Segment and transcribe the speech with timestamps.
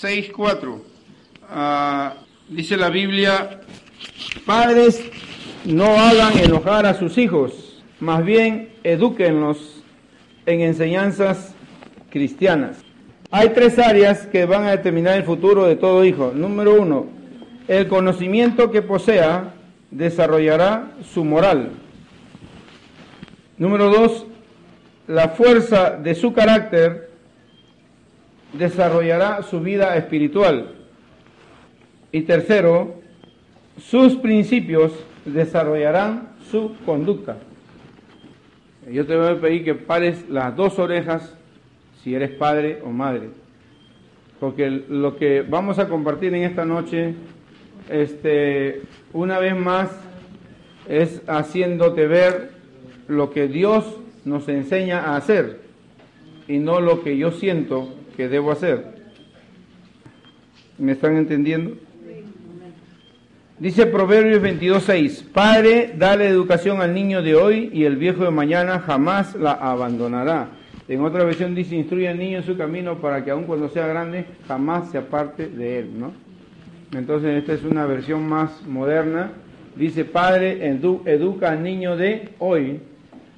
[0.00, 0.80] 6:4.
[1.48, 2.14] Ah,
[2.48, 3.60] dice la Biblia,
[4.46, 5.02] padres
[5.64, 9.82] no hagan enojar a sus hijos, más bien edúquenlos
[10.46, 11.54] en enseñanzas
[12.10, 12.78] cristianas.
[13.30, 16.32] Hay tres áreas que van a determinar el futuro de todo hijo.
[16.34, 17.06] Número uno,
[17.68, 19.54] el conocimiento que posea
[19.90, 21.70] desarrollará su moral.
[23.56, 24.26] Número dos,
[25.06, 27.11] la fuerza de su carácter
[28.52, 30.72] desarrollará su vida espiritual.
[32.10, 33.00] Y tercero,
[33.78, 34.92] sus principios
[35.24, 37.38] desarrollarán su conducta.
[38.90, 41.34] Yo te voy a pedir que pares las dos orejas
[42.02, 43.30] si eres padre o madre.
[44.40, 47.14] Porque lo que vamos a compartir en esta noche,
[47.88, 49.90] este, una vez más,
[50.88, 52.50] es haciéndote ver
[53.06, 55.60] lo que Dios nos enseña a hacer
[56.48, 58.84] y no lo que yo siento que debo hacer.
[60.78, 61.76] ¿Me están entendiendo?
[63.58, 68.80] Dice Proverbios 22.6, Padre, dale educación al niño de hoy y el viejo de mañana
[68.80, 70.48] jamás la abandonará.
[70.88, 73.86] En otra versión dice, instruye al niño en su camino para que aun cuando sea
[73.86, 76.12] grande jamás se aparte de él, ¿no?
[76.92, 79.30] Entonces esta es una versión más moderna.
[79.76, 82.80] Dice, Padre, educa al niño de hoy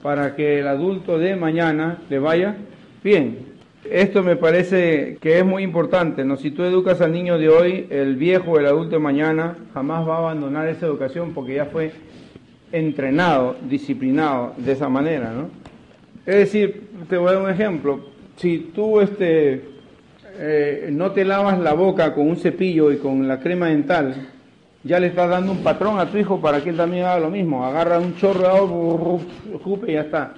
[0.03, 2.57] para que el adulto de mañana le vaya
[3.03, 3.54] bien.
[3.91, 6.39] Esto me parece que es muy importante, ¿no?
[6.39, 10.15] Si tú educas al niño de hoy, el viejo, el adulto de mañana, jamás va
[10.15, 11.93] a abandonar esa educación porque ya fue
[12.73, 15.51] entrenado, disciplinado de esa manera, ¿no?
[16.25, 18.01] Es decir, te voy a dar un ejemplo.
[18.37, 19.63] Si tú este,
[20.39, 24.31] eh, no te lavas la boca con un cepillo y con la crema dental,
[24.83, 27.31] ya le estás dando un patrón a tu hijo para que él también haga lo
[27.31, 27.67] mismo.
[27.67, 29.21] Agarra un chorro de agua,
[29.87, 30.35] y ya está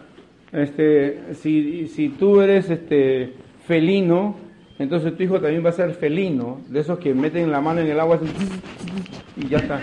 [0.56, 3.34] este, si, si tú eres este,
[3.66, 4.36] felino,
[4.78, 7.88] entonces tu hijo también va a ser felino, de esos que meten la mano en
[7.88, 8.18] el agua
[9.36, 9.80] y ya está.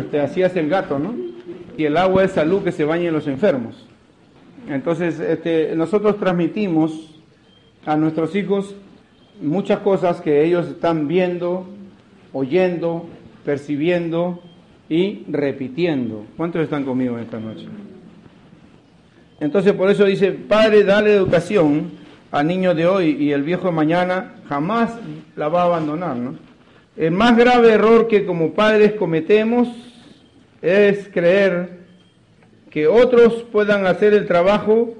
[0.00, 1.14] Este, así hace el gato, ¿no?
[1.76, 3.86] Y el agua es salud que se bañen los enfermos.
[4.70, 7.20] Entonces, este, nosotros transmitimos
[7.84, 8.74] a nuestros hijos
[9.42, 11.66] muchas cosas que ellos están viendo,
[12.32, 13.06] oyendo,
[13.44, 14.40] percibiendo
[14.88, 16.24] y repitiendo.
[16.38, 17.66] ¿Cuántos están conmigo esta noche?
[19.40, 21.92] Entonces por eso dice, padre, dale educación
[22.30, 24.90] al niño de hoy y el viejo de mañana jamás
[25.36, 26.16] la va a abandonar.
[26.96, 29.68] El más grave error que como padres cometemos
[30.60, 31.78] es creer
[32.70, 34.94] que otros puedan hacer el trabajo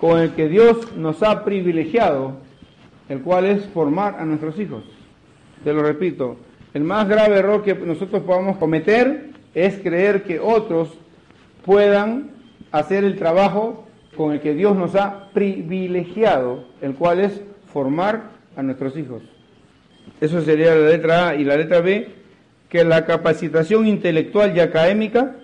[0.00, 2.38] con el que Dios nos ha privilegiado,
[3.08, 4.84] el cual es formar a nuestros hijos.
[5.62, 6.36] Te lo repito,
[6.74, 10.90] el más grave error que nosotros podamos cometer es creer que otros
[11.64, 12.32] puedan
[12.74, 13.84] hacer el trabajo
[14.16, 17.40] con el que Dios nos ha privilegiado, el cual es
[17.72, 19.22] formar a nuestros hijos.
[20.20, 22.08] Eso sería la letra A y la letra B,
[22.68, 25.36] que la capacitación intelectual y académica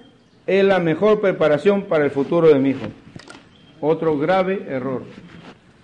[0.48, 2.86] es la mejor preparación para el futuro de mi hijo.
[3.80, 5.02] Otro grave error.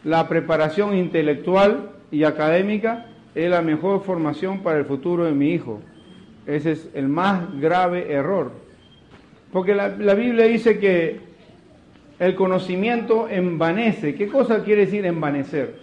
[0.03, 5.81] La preparación intelectual y académica es la mejor formación para el futuro de mi hijo.
[6.45, 8.51] Ese es el más grave error.
[9.53, 11.26] Porque la, la Biblia dice que
[12.19, 14.15] el conocimiento envanece.
[14.15, 15.77] ¿Qué cosa quiere decir envanecer?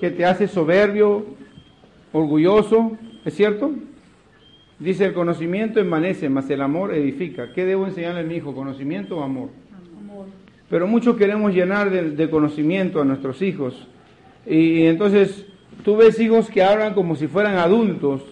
[0.00, 1.26] Que te hace soberbio,
[2.12, 3.72] orgulloso, ¿es cierto?
[4.78, 7.52] Dice el conocimiento envanece, mas el amor edifica.
[7.52, 8.54] ¿Qué debo enseñarle a mi hijo?
[8.54, 9.50] ¿Conocimiento o amor?
[9.98, 10.26] amor.
[10.68, 13.86] Pero muchos queremos llenar de, conocimiento a nuestros hijos.
[14.46, 15.46] Y, entonces
[15.84, 18.22] tú ves hijos que hablan como si fueran adultos.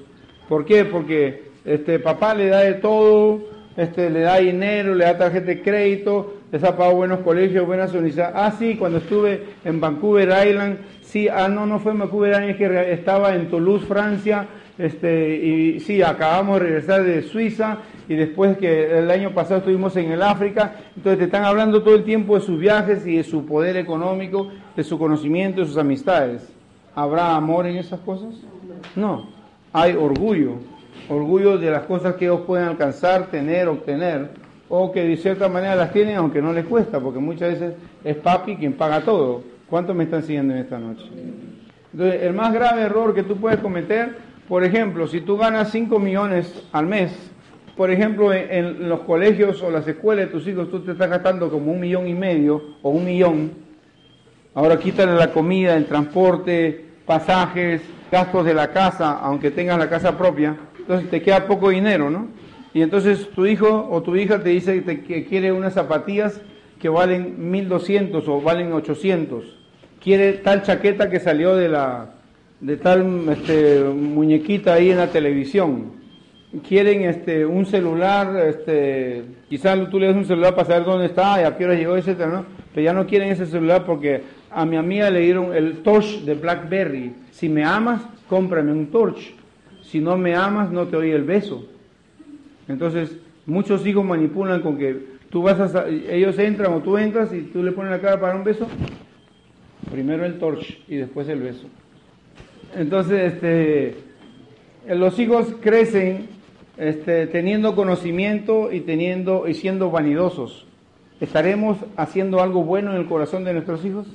[0.49, 0.84] ¿Por qué?
[0.84, 3.44] Porque este papá le da de todo,
[3.76, 7.93] este le da dinero, le da tarjeta de crédito, les ha pagado buenos colegios, buenas
[7.93, 8.35] universidades.
[8.37, 12.50] Ah, sí, cuando estuve en Vancouver Island, sí, ah, no, no fue en Vancouver Island,
[12.50, 18.14] es que estaba en Toulouse, Francia, este, y sí, acabamos de regresar de Suiza, y
[18.14, 22.05] después que el año pasado estuvimos en el África, entonces te están hablando todo el
[22.05, 26.52] tiempo de sus viajes y de su poder económico, de su conocimiento, de sus amistades.
[26.94, 28.35] ¿Habrá amor en esas cosas?
[28.97, 29.29] No,
[29.73, 30.55] hay orgullo,
[31.08, 34.31] orgullo de las cosas que ellos pueden alcanzar, tener, obtener
[34.70, 37.75] o que de cierta manera las tienen aunque no les cuesta, porque muchas veces
[38.05, 39.43] es papi quien paga todo.
[39.69, 41.05] ¿Cuántos me están siguiendo en esta noche?
[41.93, 44.17] Entonces, el más grave error que tú puedes cometer,
[44.49, 47.12] por ejemplo, si tú ganas 5 millones al mes,
[47.76, 51.50] por ejemplo, en, los colegios o las escuelas de tus hijos, tú te estás gastando
[51.50, 53.50] como un millón y medio o un millón.
[54.55, 60.16] Ahora quítale la comida, el transporte, pasajes, gastos de la casa, aunque tengas la casa
[60.16, 60.56] propia.
[60.78, 62.28] Entonces te queda poco dinero, ¿no?
[62.72, 66.40] Y entonces tu hijo o tu hija te dice que, quiere unas zapatillas
[66.78, 69.44] que valen 1200 o valen 800.
[70.02, 72.14] Quiere tal chaqueta que salió de la
[72.61, 75.99] de tal este, muñequita ahí en la televisión.
[76.67, 81.40] Quieren este, un celular, este, quizás tú le das un celular para saber dónde está
[81.40, 82.44] y a qué hora llegó, etcétera, ¿no?
[82.75, 86.34] Pero ya no quieren ese celular porque a mi amiga le dieron el Torch de
[86.34, 87.14] BlackBerry.
[87.31, 89.34] Si me amas, cómprame un Torch.
[89.82, 91.64] Si no me amas, no te doy el beso.
[92.70, 94.96] Entonces, muchos hijos manipulan con que
[95.28, 98.37] tú vas a, ellos entran o tú entras y tú le pones la cara para
[98.37, 98.67] un beso.
[99.90, 101.67] Primero el torch y después el beso.
[102.76, 103.96] Entonces, este,
[104.88, 106.28] los hijos crecen
[106.76, 110.66] este, teniendo conocimiento y teniendo y siendo vanidosos.
[111.20, 114.06] ¿Estaremos haciendo algo bueno en el corazón de nuestros hijos?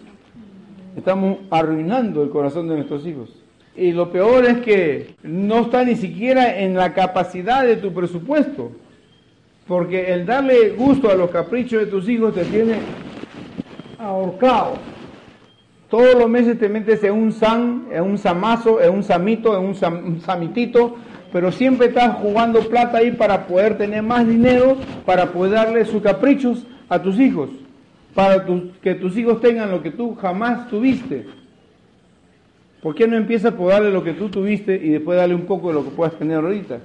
[0.95, 3.44] Estamos arruinando el corazón de nuestros hijos.
[3.77, 8.71] Y lo peor es que no está ni siquiera en la capacidad de tu presupuesto.
[9.67, 12.75] Porque el darle gusto a los caprichos de tus hijos te tiene
[13.99, 14.73] ahorcado.
[15.89, 19.65] Todos los meses te metes en un san, en un samazo, en un samito, en
[19.65, 20.95] un, samitito,
[21.31, 26.01] pero siempre estás jugando plata ahí para poder tener más dinero, para poder darle sus
[26.01, 27.49] caprichos a tus hijos,
[28.13, 28.45] para
[28.81, 31.25] que tus hijos tengan lo que tú jamás tuviste.
[32.85, 35.69] ¿Por qué no empiezas por darle lo que tú tuviste y después darle un poco
[35.69, 36.81] de lo que puedas tener ahorita?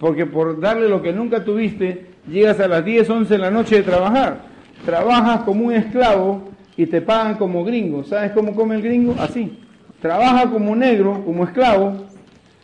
[0.00, 3.76] Porque por darle lo que nunca tuviste, llegas a las 10, 11 de la noche
[3.76, 4.40] de trabajar.
[4.84, 8.02] Trabajas como un esclavo y te pagan como gringo.
[8.02, 9.14] ¿Sabes cómo come el gringo?
[9.20, 9.60] Así.
[10.00, 12.08] Trabaja como negro, como esclavo,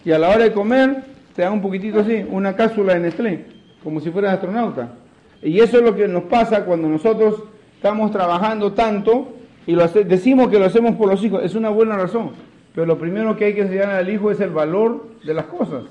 [0.04, 1.04] y a la hora de comer
[1.36, 3.44] te dan un poquitito así, una cápsula de Nestlé,
[3.84, 4.94] como si fueras astronauta.
[5.44, 7.44] Y eso es lo que nos pasa cuando nosotros
[7.76, 9.28] estamos trabajando tanto
[9.66, 12.30] y lo decimos que lo hacemos por los hijos, es una buena razón,
[12.74, 15.84] pero lo primero que hay que enseñar al hijo es el valor de las cosas.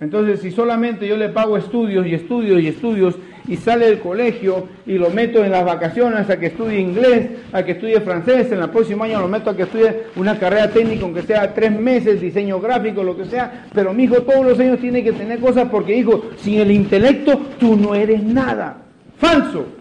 [0.00, 3.16] Entonces, si solamente yo le pago estudios y estudios y estudios
[3.48, 7.64] y sale del colegio y lo meto en las vacaciones a que estudie inglés, a
[7.64, 11.02] que estudie francés, en el próximo año lo meto a que estudie una carrera técnica,
[11.04, 14.78] aunque sea tres meses, diseño gráfico, lo que sea, pero mi hijo todos los años
[14.78, 18.82] tiene que tener cosas porque, hijo, sin el intelecto tú no eres nada.
[19.16, 19.77] Falso.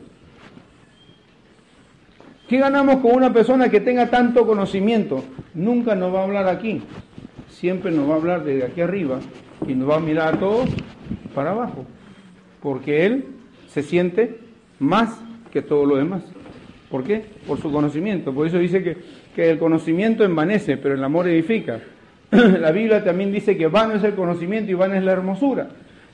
[2.48, 5.22] ¿Qué ganamos con una persona que tenga tanto conocimiento?
[5.54, 6.82] Nunca nos va a hablar aquí,
[7.50, 9.20] siempre nos va a hablar desde aquí arriba
[9.68, 10.70] y nos va a mirar a todos
[11.36, 11.86] para abajo,
[12.62, 13.26] porque él
[13.68, 14.40] se siente
[14.80, 15.20] más
[15.52, 16.24] que todo lo demás.
[16.90, 17.26] ¿Por qué?
[17.46, 18.34] Por su conocimiento.
[18.34, 18.96] Por eso dice que,
[19.36, 21.82] que el conocimiento envanece, pero el amor edifica.
[22.32, 25.68] la Biblia también dice que vano es el conocimiento y vana es la hermosura.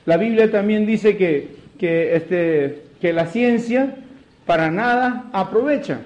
[0.04, 3.98] La Biblia también dice que, que, este, que la ciencia
[4.46, 6.00] para nada aprovecha.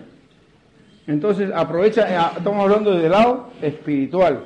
[1.08, 4.44] Entonces, aprovecha, eh, estamos hablando del lado espiritual.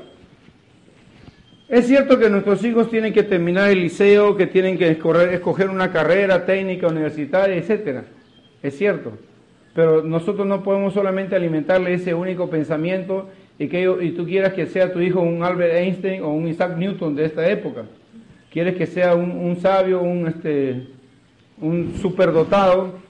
[1.69, 5.91] Es cierto que nuestros hijos tienen que terminar el liceo, que tienen que escoger, una
[5.91, 8.05] carrera técnica, universitaria, etc.
[8.62, 9.12] Es cierto.
[9.75, 13.29] Pero nosotros no podemos solamente alimentarle ese único pensamiento
[13.59, 16.76] y que y tú quieras que sea tu hijo un Albert Einstein o un Isaac
[16.76, 17.87] Newton de esta época.
[18.52, 20.87] Quieres que sea un, sabio, un, este,
[21.59, 23.01] un superdotado,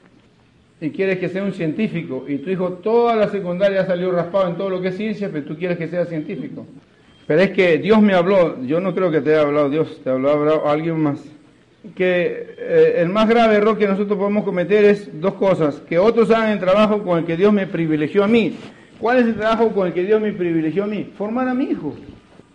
[0.82, 4.56] y quieres que sea un científico, y tu hijo toda la secundaria salió raspado en
[4.56, 6.66] todo lo que es ciencia, pero tú quieres que sea científico.
[7.24, 10.10] Pero es que Dios me habló, yo no creo que te haya hablado Dios, te
[10.10, 11.22] habló, hablado alguien más.
[11.94, 16.32] Que eh, el más grave error que nosotros podemos cometer es dos cosas, que otros
[16.32, 18.56] hagan el trabajo con el que Dios me privilegió a mí.
[18.98, 21.12] ¿Cuál es el trabajo con el que Dios me privilegió a mí?
[21.16, 21.94] Formar a mi hijo.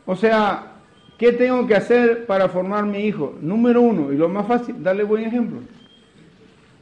[0.06, 0.74] O sea,
[1.18, 3.38] ¿qué tengo que hacer para formar mi hijo?
[3.42, 5.60] Número uno, y lo más fácil, darle buen ejemplo.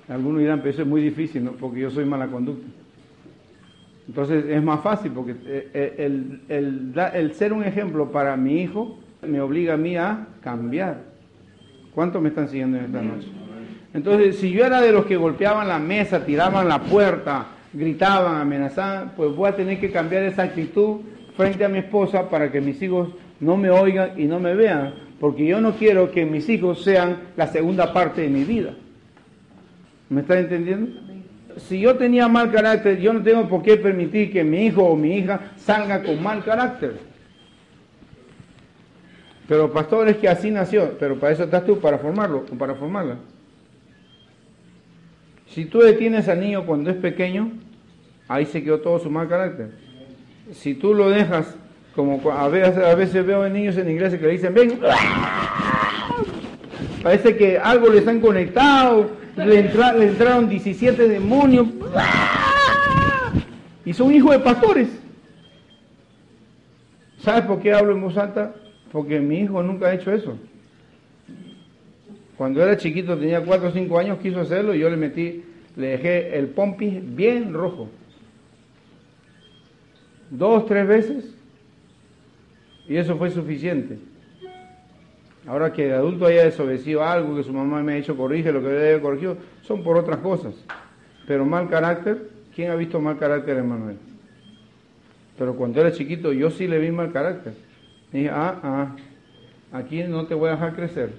[0.07, 1.51] Algunos dirán, pero eso es muy difícil, ¿no?
[1.53, 2.67] porque yo soy mala conducta.
[4.07, 5.95] Entonces es más fácil, porque eh, eh,
[6.47, 11.01] el, el, ser un ejemplo para mi hijo me obliga a mí a cambiar.
[11.93, 13.27] ¿Cuántos me están siguiendo en esta noche?
[13.93, 19.13] Entonces, si yo era de los que golpeaban la mesa, tiraban la puerta, gritaban, amenazaban,
[19.15, 20.97] pues voy a tener que cambiar esa actitud
[21.35, 23.09] frente a mi esposa para que mis hijos
[23.39, 27.17] no me oigan y no me vean, porque yo no quiero que mis hijos sean
[27.38, 28.74] la segunda parte de mi vida.
[30.09, 31.00] ¿Me está entendiendo?
[31.57, 34.95] Si yo tenía mal carácter, yo no tengo por qué permitir que mi hijo o
[34.95, 37.00] mi hija salga con mal carácter.
[39.47, 42.75] Pero pastor es que así nació, pero para eso estás tú, para formarlo o para
[42.75, 43.17] formarla.
[45.47, 47.51] Si tú detienes al niño cuando es pequeño,
[48.27, 49.71] ahí se quedó todo su mal carácter.
[50.51, 51.55] si tú lo dejas,
[51.95, 54.79] como a veces, veo niños en inglés que le dicen, ven,
[57.01, 61.67] parece que algo le están conectado, le, entraron 17 demonios,
[63.85, 64.89] y son hijos de pastores.
[67.19, 68.55] ¿Sabes por qué hablo en voz alta?
[68.91, 70.37] Porque mi hijo nunca ha hecho eso.
[72.37, 75.43] Cuando era chiquito, tenía 4 o 5 años, quiso hacerlo y yo le metí,
[75.75, 77.89] le dejé el pompis bien rojo.
[80.29, 81.35] Dos, tres veces
[82.87, 83.97] y eso fue suficiente.
[85.47, 88.61] Ahora que el adulto haya desobedecido algo, que su mamá me ha dicho corrige lo
[88.61, 90.55] que debe haber corregido, son por otras cosas.
[91.27, 93.97] Pero mal carácter, ¿quién ha visto mal carácter en Manuel?
[95.37, 97.53] Pero cuando era chiquito yo sí le vi mal carácter.
[98.11, 98.95] dije, ah, ah,
[99.71, 101.11] aquí no te voy a dejar crecer.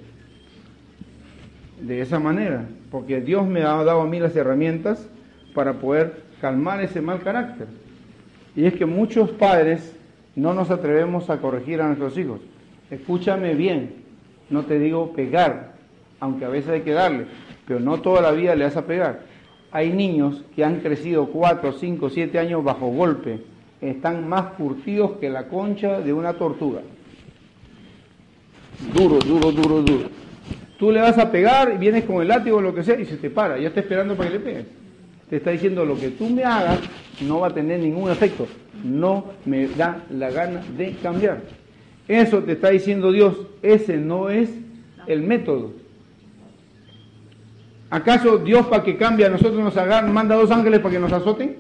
[1.81, 5.09] De esa manera, porque Dios me ha dado a mí las herramientas
[5.55, 7.67] para poder calmar ese mal carácter.
[8.57, 9.95] Y es que muchos padres
[10.35, 12.41] no nos atrevemos a corregir a nuestros hijos.
[12.91, 14.06] Escúchame bien,
[14.51, 15.75] no te digo pegar,
[16.21, 17.27] aunque a veces hay que darle,
[17.67, 19.21] pero no toda la vida le vas a pegar.
[19.73, 23.41] Hay niños que han crecido 4, 5, 7 años bajo golpe,
[23.81, 26.81] están más curtidos que la concha de una tortuga.
[28.95, 30.09] Duro, duro, duro, duro.
[30.79, 33.07] Tú le vas a pegar y vienes con el látigo o lo que sea y
[33.07, 34.67] se te para, ya está esperando para que le pegues
[35.29, 36.79] te está diciendo lo que tú me hagas
[37.21, 38.47] no va a tener ningún efecto.
[38.85, 41.41] No me da la gana de cambiar.
[42.09, 43.37] Eso te está diciendo Dios.
[43.63, 44.51] Ese no es
[45.07, 45.73] el método.
[47.91, 51.13] ¿Acaso Dios para que cambie a nosotros nos hagan, manda dos ángeles para que nos
[51.13, 51.57] azoten?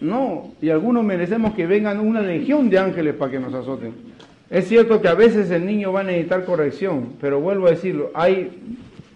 [0.00, 0.18] No.
[0.18, 0.50] No.
[0.60, 3.94] Y algunos merecemos que vengan una legión de ángeles para que nos azoten.
[4.50, 8.10] Es cierto que a veces el niño va a necesitar corrección, pero vuelvo a decirlo,
[8.14, 8.50] hay,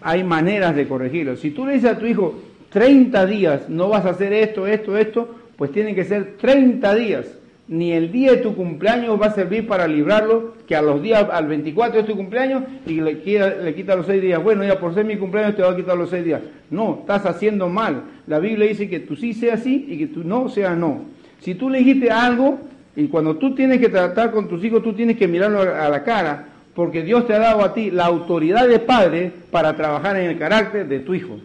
[0.01, 1.35] hay maneras de corregirlo.
[1.35, 2.39] Si tú le dices a tu hijo,
[2.71, 7.25] 30 días no vas a hacer esto, esto, esto, pues tienen que ser 30 días.
[7.69, 11.27] Ni el día de tu cumpleaños va a servir para librarlo, que a los días,
[11.31, 14.41] al 24 es tu cumpleaños y le, quita los 6 días.
[14.41, 16.41] Bueno, ya por ser mi cumpleaños te va a quitar los 6 días.
[16.71, 18.05] No, estás haciendo mal.
[18.25, 21.03] La Biblia dice que tú sí sea sí y que tú no sea no.
[21.41, 22.57] Si tú le dijiste algo
[22.95, 26.03] y cuando tú tienes que tratar con tus hijos, tú tienes que mirarlo a la
[26.03, 30.31] cara, porque Dios te ha dado a ti la autoridad de padre para trabajar en
[30.31, 31.37] el carácter de tu hijo.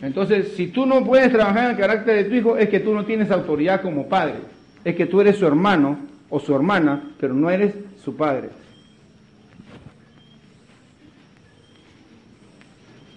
[0.00, 2.94] Entonces, si tú no puedes trabajar en el carácter de tu hijo, es que tú
[2.94, 4.34] no tienes autoridad como padre.
[4.84, 5.98] Es que tú eres su hermano
[6.30, 8.50] o su hermana, pero no eres su padre.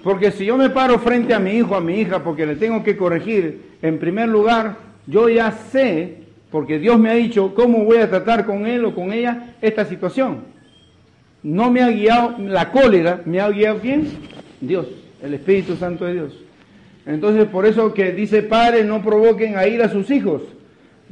[0.04, 2.84] Porque si yo me paro frente a mi hijo, a mi hija, porque le tengo
[2.84, 7.98] que corregir, en primer lugar, yo ya sé, porque Dios me ha dicho cómo voy
[7.98, 10.40] a tratar con él o con ella esta situación.
[11.44, 14.08] No me ha guiado la cólera, me ha guiado quién?
[14.60, 14.88] Dios,
[15.22, 16.34] el Espíritu Santo de Dios.
[17.14, 20.44] Entonces, por eso que dice, padres, no provoquen a ir a sus hijos.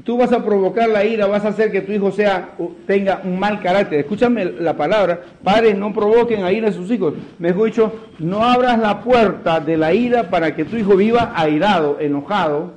[0.05, 2.51] Tú vas a provocar la ira, vas a hacer que tu hijo sea,
[2.87, 3.99] tenga un mal carácter.
[3.99, 7.15] Escúchame la palabra, padres, no provoquen a ir a sus hijos.
[7.37, 11.97] Mejor dicho, no abras la puerta de la ira para que tu hijo viva airado,
[11.99, 12.75] enojado,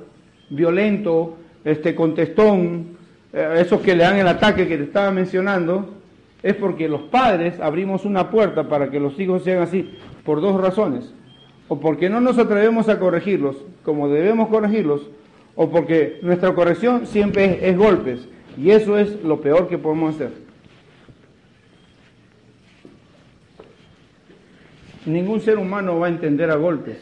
[0.49, 2.97] violento, este contestón,
[3.31, 5.93] eh, esos que le dan el ataque que te estaba mencionando.
[6.41, 10.59] Es porque los padres abrimos una puerta para que los hijos sean así, por dos
[10.59, 11.13] razones
[11.73, 15.09] o porque no nos atrevemos a corregirlos como debemos corregirlos,
[15.55, 20.29] o porque nuestra corrección siempre es, golpes, y eso es lo peor que podemos hacer.
[25.07, 26.97] Ningún ser humano va a entender a golpes.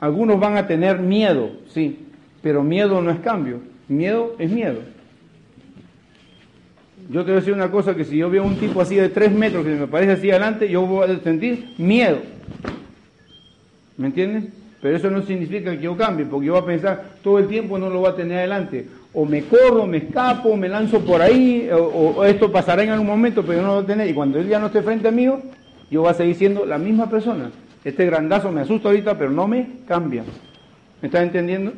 [0.00, 2.06] Algunos van a tener miedo, sí,
[2.42, 4.80] pero miedo no es cambio, miedo es miedo.
[7.08, 9.08] Yo te voy a decir una cosa, que si yo veo un tipo así de
[9.08, 12.39] tres metros que me parece así adelante, yo voy a sentir miedo.
[14.00, 14.44] ¿Me entiendes?
[14.80, 17.76] Pero eso no significa que yo cambie, porque yo voy a pensar todo el tiempo
[17.76, 18.86] no lo voy a tener adelante.
[19.12, 23.42] O me corro, me escapo, me lanzo por ahí, o, esto pasará en algún momento,
[23.42, 24.08] pero yo no lo voy a tener.
[24.08, 25.26] Y cuando él ya no esté frente a mí,
[25.90, 27.50] yo voy a seguir siendo la misma persona.
[27.84, 30.24] Este grandazo me asusta ahorita, pero no me cambia.
[31.02, 31.74] ¿Me estás entendiendo?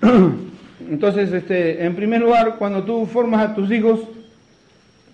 [0.88, 3.98] Entonces, este, en primer lugar, cuando tú formas a tus hijos,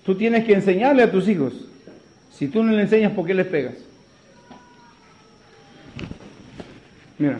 [0.04, 1.54] tú tienes que enseñarle a tus hijos.
[2.32, 3.87] Si tú no le enseñas, ¿por qué les pegas?
[7.18, 7.38] Mira.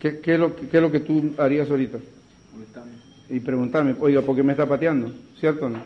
[0.00, 1.98] ¿Qué, es lo, ¿Qué, es lo, que tú harías ahorita?
[3.28, 5.12] Y preguntarme, oiga, ¿por qué me está pateando?
[5.38, 5.78] ¿Cierto o no?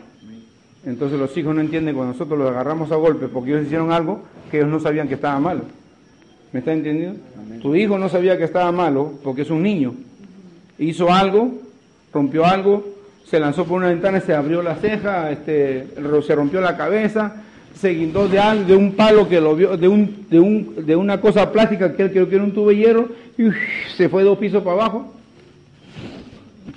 [0.85, 4.23] Entonces los hijos no entienden cuando nosotros los agarramos a golpe porque ellos hicieron algo
[4.49, 5.63] que ellos no sabían que estaba malo.
[6.53, 7.19] ¿Me está entendiendo?
[7.61, 9.95] Tu hijo no sabía que estaba malo porque es un niño.
[10.77, 11.59] Hizo algo,
[12.13, 12.85] rompió algo,
[13.25, 15.87] se lanzó por una ventana, se abrió la ceja, este,
[16.25, 17.44] se rompió la cabeza,
[17.75, 21.19] se guindó de, de un palo que lo vio, de, un, de, un, de una
[21.19, 23.43] cosa plástica que él creo que era un tubo de hierro, y
[23.95, 25.13] se fue dos pisos para abajo.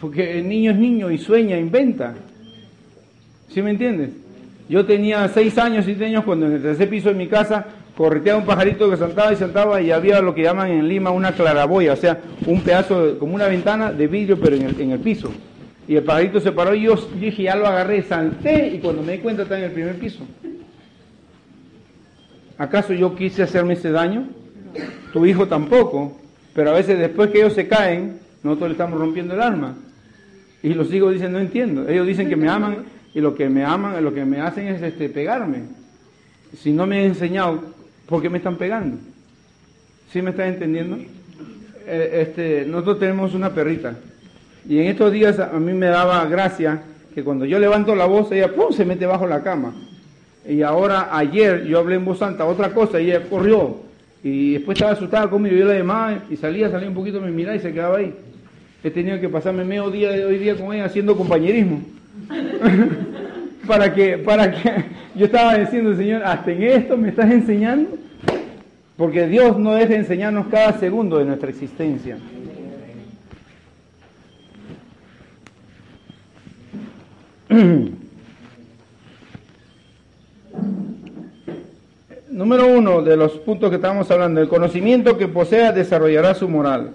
[0.01, 2.15] Porque el niño es niño y sueña, inventa.
[3.49, 4.11] ¿Sí me entiendes?
[4.69, 7.65] Yo tenía seis años, siete años, cuando en el tercer piso de mi casa
[7.97, 11.33] correteaba un pajarito que sentaba y sentaba y había lo que llaman en Lima una
[11.33, 15.01] claraboya, o sea, un pedazo, como una ventana de vidrio, pero en el, en el
[15.01, 15.33] piso.
[15.89, 19.03] Y el pajarito se paró y yo, yo dije, ya lo agarré, salté y cuando
[19.03, 20.23] me di cuenta está en el primer piso.
[22.59, 24.27] ¿Acaso yo quise hacerme ese daño?
[25.13, 26.19] Tu hijo tampoco.
[26.55, 29.77] Pero a veces después que ellos se caen, nosotros le estamos rompiendo el alma.
[30.63, 31.89] Y los hijos dicen, no entiendo.
[31.89, 32.79] Ellos dicen que me aman
[33.15, 35.63] y lo que me aman, lo que me hacen es este, pegarme.
[36.57, 37.63] Si no me he enseñado,
[38.07, 38.99] ¿por qué me están pegando?
[40.13, 40.97] ¿Sí me están entendiendo?
[41.87, 43.95] Eh, este, nosotros tenemos una perrita.
[44.69, 46.83] Y en estos días a mí me daba gracia
[47.15, 48.73] que cuando yo levanto la voz, ella ¡pum!
[48.73, 49.75] se mete bajo la cama.
[50.47, 53.77] Y ahora, ayer, yo hablé en voz santa otra cosa y ella corrió.
[54.23, 57.57] Y después estaba asustada conmigo, yo la llamaba y salía, salía un poquito, me miraba
[57.57, 58.13] y se quedaba ahí.
[58.83, 61.83] He tenido que pasarme medio día de hoy día con ella haciendo compañerismo.
[63.67, 67.91] para que, para que, yo estaba diciendo, Señor, hasta en esto me estás enseñando.
[68.97, 72.19] Porque Dios no deja enseñarnos cada segundo de nuestra existencia.
[82.39, 86.93] Número uno de los puntos que estamos hablando, el conocimiento que posea desarrollará su moral.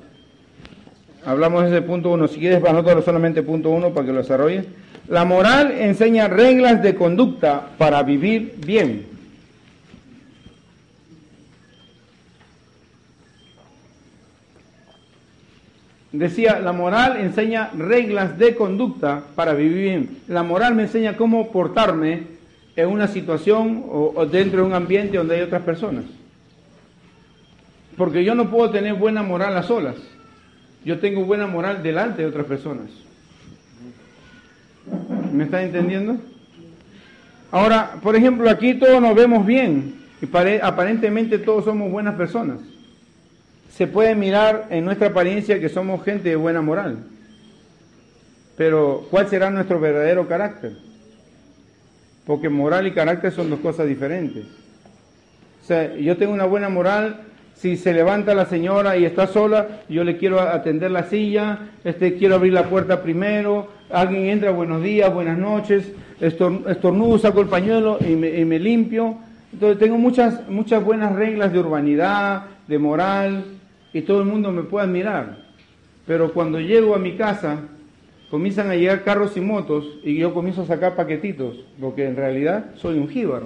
[1.25, 4.63] Hablamos de ese punto uno, si quieres anotarlo solamente punto uno para que lo desarrolle.
[5.09, 9.05] La moral enseña reglas de conducta para vivir bien.
[16.13, 20.17] Decía, la moral enseña reglas de conducta para vivir bien.
[20.29, 22.31] La moral me enseña cómo portarme
[22.75, 26.05] en una situación o, dentro de un ambiente donde hay otras personas.
[27.97, 29.95] Porque yo no puedo tener buena moral a solas.
[30.83, 32.87] Yo tengo buena moral delante de otras personas.
[35.31, 36.17] ¿Me están entendiendo?
[37.51, 42.59] Ahora, por ejemplo, aquí todos nos vemos bien y aparentemente todos somos buenas personas.
[43.69, 46.97] Se puede mirar en nuestra apariencia que somos gente de buena moral.
[48.57, 50.73] Pero, ¿cuál será nuestro verdadero carácter?
[52.25, 54.45] Porque moral y carácter son dos cosas diferentes.
[55.61, 57.21] O sea, yo tengo una buena moral,
[57.55, 62.15] si se levanta la señora y está sola, yo le quiero atender la silla, este,
[62.15, 67.97] quiero abrir la puerta primero, alguien entra, buenos días, buenas noches, estornudo, saco el pañuelo
[68.01, 69.17] y me, y me limpio.
[69.53, 73.45] Entonces tengo muchas, muchas buenas reglas de urbanidad, de moral,
[73.93, 75.37] y todo el mundo me puede admirar.
[76.05, 77.59] Pero cuando llego a mi casa,
[78.33, 82.71] comienzan a llegar carros y motos y yo comienzo a sacar paquetitos, porque en realidad
[82.73, 83.45] soy un jíbaro.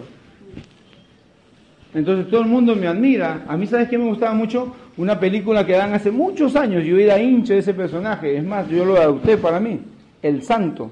[1.94, 3.44] Entonces todo el mundo me admira.
[3.50, 4.74] A mí, ¿sabes qué me gustaba mucho?
[4.96, 6.86] Una película que dan hace muchos años.
[6.86, 8.38] Yo era hincha de ese personaje.
[8.38, 9.82] Es más, yo lo adopté para mí.
[10.22, 10.90] El Santo.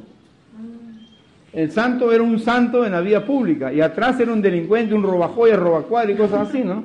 [1.53, 3.71] El Santo era un santo en la vida pública.
[3.71, 6.83] Y atrás era un delincuente, un robajoya, robacuadra y cosas así, ¿no?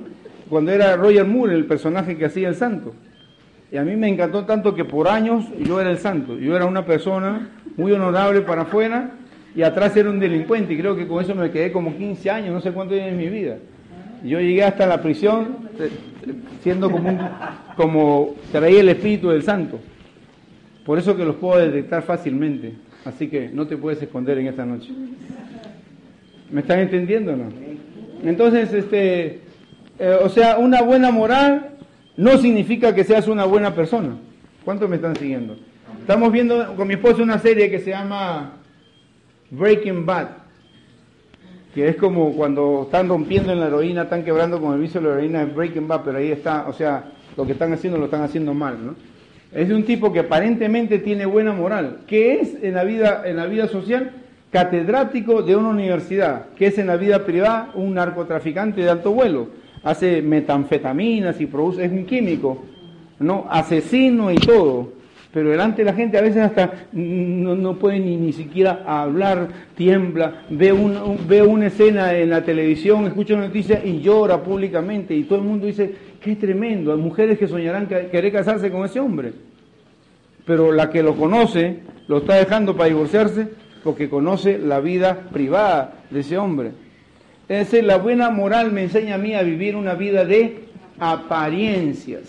[0.49, 2.95] Cuando era Roger Moore el personaje que hacía el Santo.
[3.73, 6.37] Y a mí me encantó tanto que por años yo era el santo.
[6.39, 9.13] Yo era una persona muy honorable para afuera
[9.55, 10.75] y atrás era un delincuente.
[10.75, 13.29] Y creo que con eso me quedé como 15 años, no sé cuánto en mi
[13.29, 13.59] vida.
[14.25, 15.89] Yo llegué hasta la prisión eh,
[16.63, 17.19] siendo como, un,
[17.77, 19.79] como traía el espíritu del santo.
[20.85, 22.75] Por eso que los puedo detectar fácilmente.
[23.05, 24.91] Así que no te puedes esconder en esta noche.
[26.51, 27.45] ¿Me están entendiendo o no?
[28.25, 29.41] Entonces, este,
[29.99, 31.70] eh, o sea, una buena moral
[32.21, 34.11] no significa que seas una buena persona.
[34.63, 35.57] ¿Cuántos me están siguiendo?
[36.01, 38.59] Estamos viendo con mi esposo una serie que se llama
[39.51, 40.29] Breaking Bad,
[41.75, 45.09] que es como cuando están rompiendo en la heroína, están quebrando con el vicio de
[45.09, 47.05] la heroína, es Breaking Bad, pero ahí está, o sea,
[47.39, 48.97] lo que están haciendo lo están haciendo mal, ¿no?
[49.55, 53.37] Es de un tipo que aparentemente tiene buena moral, que es en la vida, en
[53.37, 54.11] la vida social
[54.53, 59.60] catedrático de una universidad, que es en la vida privada un narcotraficante de alto vuelo
[59.83, 62.65] hace metanfetaminas y produce, es un químico,
[63.19, 63.47] ¿no?
[63.51, 65.01] Asesino y todo.
[65.33, 70.43] Pero delante de la gente a veces hasta no, puede ni, ni siquiera hablar, tiembla,
[70.51, 75.15] ve, un, ve una escena en la televisión, escucha una noticia y llora públicamente.
[75.15, 78.99] Y todo el mundo dice, qué tremendo, hay mujeres que soñarán querer casarse con ese
[78.99, 79.33] hombre.
[80.45, 83.47] Pero la que lo conoce, lo está dejando para divorciarse
[83.85, 86.73] porque conoce la vida privada de ese hombre.
[87.51, 90.61] Es decir, la buena moral me enseña a mí a vivir una vida de
[91.01, 92.23] apariencias.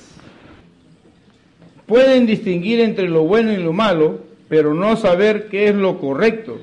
[1.86, 6.60] Pueden distinguir entre lo bueno y lo malo, pero no saber qué es lo correcto.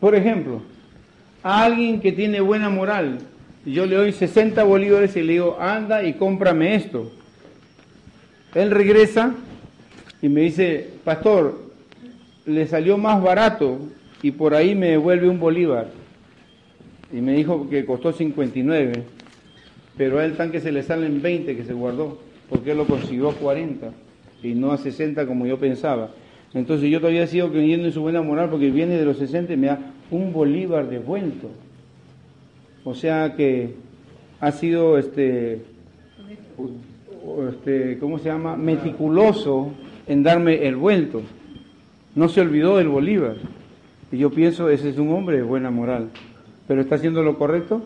[0.00, 0.60] Por ejemplo,
[1.42, 3.20] a alguien que tiene buena moral.
[3.64, 7.10] Yo le doy 60 bolívares y le digo, anda y cómprame esto.
[8.54, 9.34] Él regresa
[10.20, 11.58] y me dice, pastor,
[12.44, 13.78] le salió más barato
[14.20, 16.01] y por ahí me devuelve un bolívar.
[17.12, 19.04] Y me dijo que costó 59,
[19.96, 22.86] pero a él tan que se le salen 20 que se guardó, porque él lo
[22.86, 23.92] consiguió a 40
[24.42, 26.10] y no a 60 como yo pensaba.
[26.54, 29.56] Entonces yo todavía sigo creyendo en su buena moral porque viene de los 60 y
[29.56, 31.50] me da un bolívar devuelto.
[32.84, 33.74] O sea que
[34.40, 35.62] ha sido este,
[37.50, 38.56] este ¿cómo se llama?
[38.56, 39.72] meticuloso
[40.06, 41.22] en darme el vuelto.
[42.14, 43.36] No se olvidó del bolívar.
[44.10, 46.10] Y yo pienso, ese es un hombre de buena moral.
[46.66, 47.82] ¿Pero está haciendo lo correcto?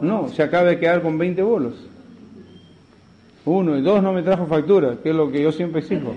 [0.00, 1.74] No, se acaba de quedar con 20 bolos.
[3.44, 6.14] Uno y dos no me trajo factura, que es lo que yo siempre exijo.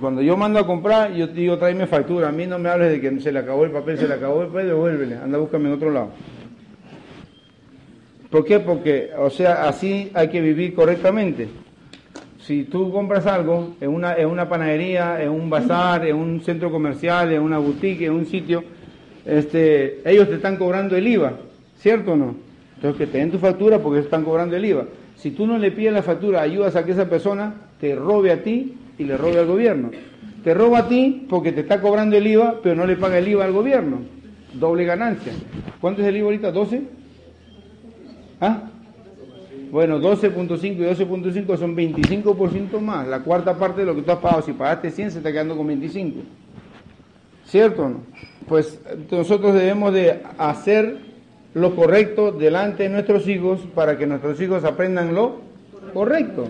[0.00, 2.28] Cuando yo mando a comprar, yo digo, tráeme factura.
[2.28, 4.42] A mí no me hables de que se le acabó el papel, se le acabó
[4.42, 5.16] el papel, devuélvele.
[5.16, 6.10] Anda, búscame en otro lado.
[8.30, 8.60] ¿Por qué?
[8.60, 11.48] Porque, o sea, así hay que vivir correctamente.
[12.38, 16.70] Si tú compras algo en una, en una panadería, en un bazar, en un centro
[16.70, 18.64] comercial, en una boutique, en un sitio,
[19.24, 21.34] este, ellos te están cobrando el IVA,
[21.78, 22.34] ¿cierto o no?
[22.76, 24.86] Entonces que te den tu factura porque están cobrando el IVA.
[25.16, 28.42] Si tú no le pides la factura, ayudas a que esa persona te robe a
[28.42, 29.90] ti y le robe al gobierno.
[30.42, 33.28] Te roba a ti porque te está cobrando el IVA, pero no le paga el
[33.28, 33.98] IVA al gobierno.
[34.54, 35.32] Doble ganancia.
[35.80, 36.52] ¿Cuánto es el IVA ahorita?
[36.54, 36.80] ¿12?
[38.40, 38.70] ¿Ah?
[39.70, 43.06] Bueno, 12.5 y 12.5 son 25% más.
[43.06, 44.42] La cuarta parte de lo que tú has pagado.
[44.42, 46.20] Si pagaste 100, se está quedando con 25.
[47.50, 47.94] ¿Cierto?
[48.48, 50.98] Pues nosotros debemos de hacer
[51.52, 55.40] lo correcto delante de nuestros hijos para que nuestros hijos aprendan lo
[55.92, 56.46] correcto.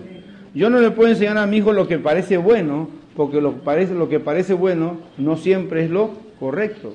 [0.53, 3.95] Yo no le puedo enseñar a mi hijo lo que parece bueno, porque lo, parece,
[3.95, 6.93] lo que parece bueno no siempre es lo correcto.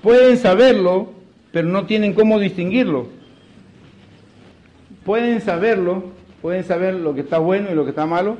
[0.00, 1.08] Pueden saberlo,
[1.50, 3.08] pero no tienen cómo distinguirlo.
[5.04, 6.04] Pueden saberlo,
[6.40, 8.36] pueden saber lo que está bueno y lo que está malo,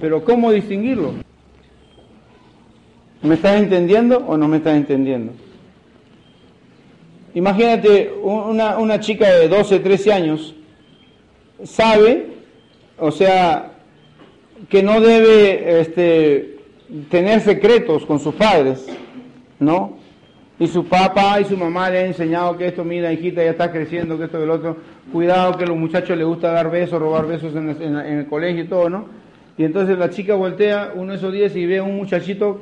[0.00, 1.23] pero ¿cómo distinguirlo?
[3.24, 5.32] ¿Me estás entendiendo o no me estás entendiendo?
[7.34, 10.54] Imagínate una, una chica de 12, 13 años,
[11.64, 12.34] sabe
[12.98, 13.72] o sea,
[14.68, 16.58] que no debe este,
[17.10, 18.86] tener secretos con sus padres,
[19.58, 19.98] ¿no?
[20.58, 23.72] Y su papá y su mamá le han enseñado que esto, mira, hijita, ya está
[23.72, 24.76] creciendo, que esto y lo otro.
[25.12, 28.68] Cuidado que a los muchachos les gusta dar besos, robar besos en, el colegio y
[28.68, 29.06] todo, ¿no?
[29.58, 32.60] Y entonces la chica voltea uno de esos días y ve a un muchachito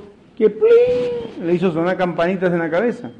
[0.51, 3.11] que le hizo sonar campanitas en la cabeza.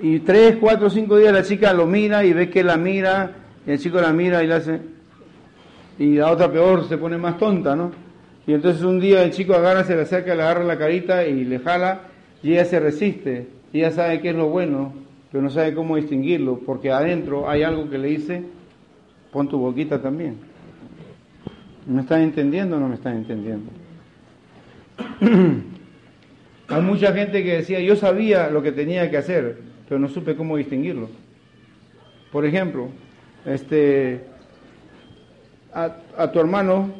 [0.00, 3.32] Y tres, cuatro, cinco días la chica lo mira y ve que la mira,
[3.66, 4.80] y el chico la mira y le hace,
[5.98, 7.92] y la otra peor se pone más tonta, ¿no?
[8.46, 11.44] Y entonces un día el chico agarra, se le acerca, le agarra la carita y
[11.44, 12.00] le jala
[12.42, 13.46] y ella se resiste.
[13.72, 14.92] Y ella sabe qué es lo bueno,
[15.30, 18.42] pero no sabe cómo distinguirlo, porque adentro hay algo que le dice,
[19.30, 20.36] pon tu boquita también.
[21.86, 23.70] ¿Me están entendiendo o no me están entendiendo?
[26.68, 30.36] hay mucha gente que decía, yo sabía lo que tenía que hacer, pero no supe
[30.36, 31.08] cómo distinguirlo.
[32.30, 32.88] Por ejemplo,
[33.44, 34.20] este,
[35.72, 36.90] a, tu hermano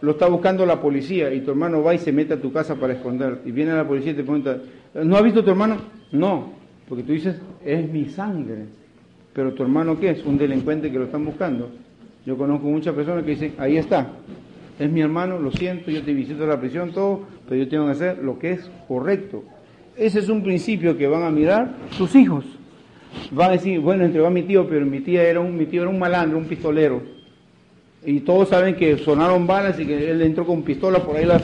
[0.00, 2.76] lo está buscando la policía y tu hermano va y se mete a tu casa
[2.76, 4.58] para esconder y viene la policía y te pregunta,
[4.94, 5.76] ¿no has visto a tu hermano?
[6.12, 6.52] No,
[6.88, 8.66] porque tú dices, es mi sangre.
[9.32, 10.24] Pero tu hermano qué es?
[10.24, 11.70] Un delincuente que lo están buscando.
[12.24, 14.08] Yo conozco muchas personas que dicen, ahí está,
[14.78, 17.86] es mi hermano, lo siento, yo te visito a la prisión, todo, pero yo tengo
[17.86, 19.44] que hacer lo que es correcto.
[19.96, 22.44] Ese es un principio que van a mirar sus hijos.
[23.32, 25.82] Van a decir, bueno, entregó a mi tío, pero mi tía era un, mi tío
[25.82, 27.18] era un malandro, un pistolero
[28.04, 31.42] y todos saben que sonaron balas y que él entró con pistola, por ahí las,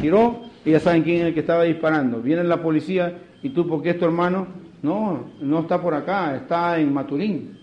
[0.00, 2.20] tiró y ya saben quién es el que estaba disparando.
[2.20, 4.46] Viene la policía y tú, ¿por qué es tu hermano?
[4.82, 7.58] No, no está por acá, está en Maturín.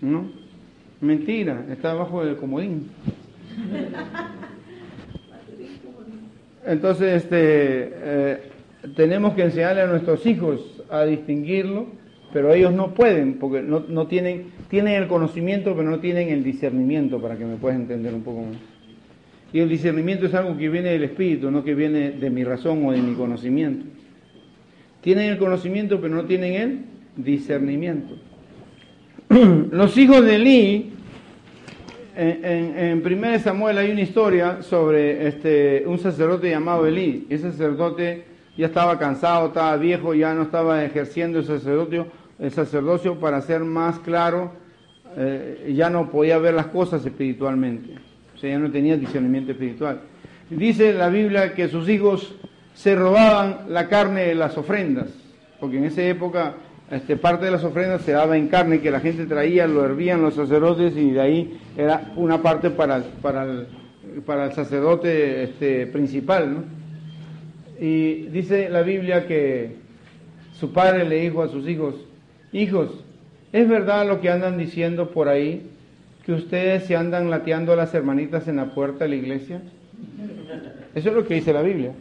[0.00, 0.30] ¿No?
[1.00, 2.90] Mentira, está abajo del comodín.
[6.66, 8.38] Entonces, este, eh,
[8.94, 12.00] tenemos que enseñarle a nuestros hijos a distinguirlo
[12.32, 16.44] pero ellos no pueden porque no, no, tienen, tienen el conocimiento pero no tienen el
[16.44, 18.56] discernimiento para que me puedas entender un poco más.
[19.52, 22.86] Y el discernimiento es algo que viene del espíritu, no que viene de mi razón
[22.86, 23.84] o de mi conocimiento.
[25.00, 28.16] Tienen el conocimiento pero no tienen el discernimiento.
[29.72, 30.92] Los hijos de Eli,
[32.20, 37.26] en, en, en 1 Samuel hay una historia sobre este, un sacerdote llamado Elí.
[37.30, 38.24] Ese sacerdote
[38.58, 43.60] ya estaba cansado, estaba viejo, ya no estaba ejerciendo el sacerdocio, el sacerdocio para ser
[43.60, 44.52] más claro,
[45.16, 47.94] eh, ya no podía ver las cosas espiritualmente,
[48.34, 50.02] o sea, ya no tenía discernimiento espiritual.
[50.50, 52.34] Dice la Biblia que sus hijos
[52.74, 55.08] se robaban la carne de las ofrendas,
[55.58, 56.54] porque en esa época
[56.90, 60.22] este, parte de las ofrendas se daba en carne que la gente traía, lo hervían
[60.22, 66.52] los sacerdotes y de ahí era una parte para, para, el, sacerdote este, principal.
[66.52, 66.64] ¿no?
[67.80, 69.76] Y dice la Biblia que
[70.52, 71.94] su padre le dijo a sus hijos,
[72.52, 73.04] hijos,
[73.52, 75.70] ¿es verdad lo que andan diciendo por ahí?
[76.26, 79.62] Que ustedes se andan lateando a las hermanitas en la puerta de la iglesia.
[80.94, 81.92] Eso es lo que dice la Biblia.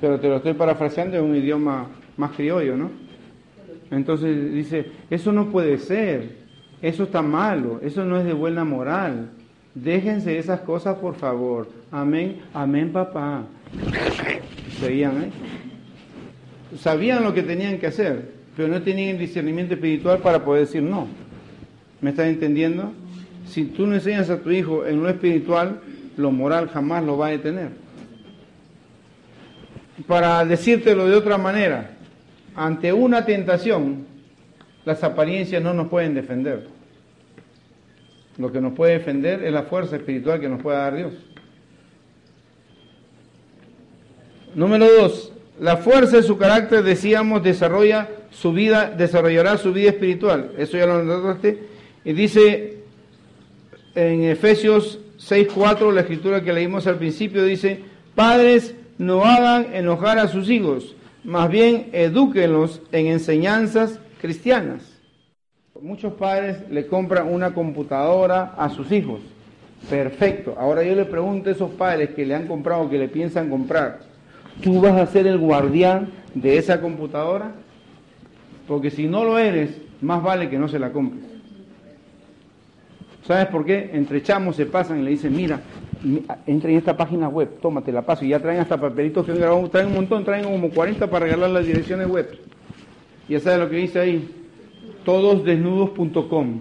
[0.00, 3.01] Pero te lo estoy parafraseando en un idioma más criollo, ¿no?
[3.92, 6.36] Entonces dice, eso no puede ser,
[6.80, 9.28] eso está malo, eso no es de buena moral.
[9.74, 11.68] Déjense esas cosas, por favor.
[11.90, 13.44] Amén, amén, papá.
[14.80, 15.30] Seguían, ¿eh?
[16.78, 20.82] Sabían lo que tenían que hacer, pero no tenían el discernimiento espiritual para poder decir
[20.82, 21.06] no.
[22.00, 22.92] ¿Me estás entendiendo?
[23.46, 25.80] Si tú no enseñas a tu hijo en lo espiritual,
[26.16, 27.68] lo moral jamás lo va a detener.
[30.06, 31.90] Para decírtelo de otra manera,
[32.54, 34.06] ante una tentación,
[34.84, 36.66] las apariencias no nos pueden defender.
[38.38, 41.12] Lo que nos puede defender es la fuerza espiritual que nos puede dar Dios.
[44.54, 50.52] Número dos, la fuerza de su carácter, decíamos, desarrolla su vida, desarrollará su vida espiritual.
[50.58, 51.68] Eso ya lo notaste.
[52.04, 52.78] Y dice
[53.94, 57.80] en Efesios 6.4, la escritura que leímos al principio, dice,
[58.14, 64.82] padres, no hagan enojar a sus hijos, más bien edúquenlos en enseñanzas cristianas.
[65.80, 69.20] Muchos padres le compran una computadora a sus hijos.
[69.90, 70.54] Perfecto.
[70.58, 74.00] Ahora yo le pregunto a esos padres que le han comprado, que le piensan comprar,
[74.62, 77.52] ¿tú vas a ser el guardián de esa computadora?
[78.68, 81.24] Porque si no lo eres, más vale que no se la compres.
[83.26, 83.90] ¿Sabes por qué?
[83.92, 85.60] Entre chamos se pasan y le dicen, mira,
[86.46, 88.24] entra en esta página web, tómate la paso.
[88.24, 91.26] Y ya traen hasta papelitos que han grabado, traen un montón, traen como 40 para
[91.26, 92.38] regalar las direcciones web.
[93.28, 94.28] Ya sabes lo que dice ahí,
[95.04, 96.60] todosdesnudos.com.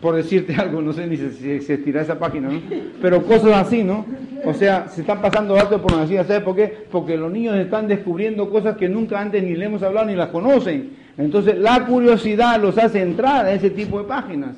[0.00, 2.60] Por decirte algo, no sé ni si existirá esa página, ¿no?
[3.00, 4.04] Pero cosas así, ¿no?
[4.44, 6.86] O sea, se están pasando datos de pornografía, ¿sabes por qué?
[6.90, 10.30] Porque los niños están descubriendo cosas que nunca antes ni le hemos hablado ni las
[10.30, 11.02] conocen.
[11.16, 14.56] Entonces, la curiosidad los hace entrar a ese tipo de páginas.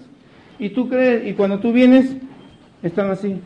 [0.59, 2.17] Y tú crees, y cuando tú vienes,
[2.85, 3.41] están así.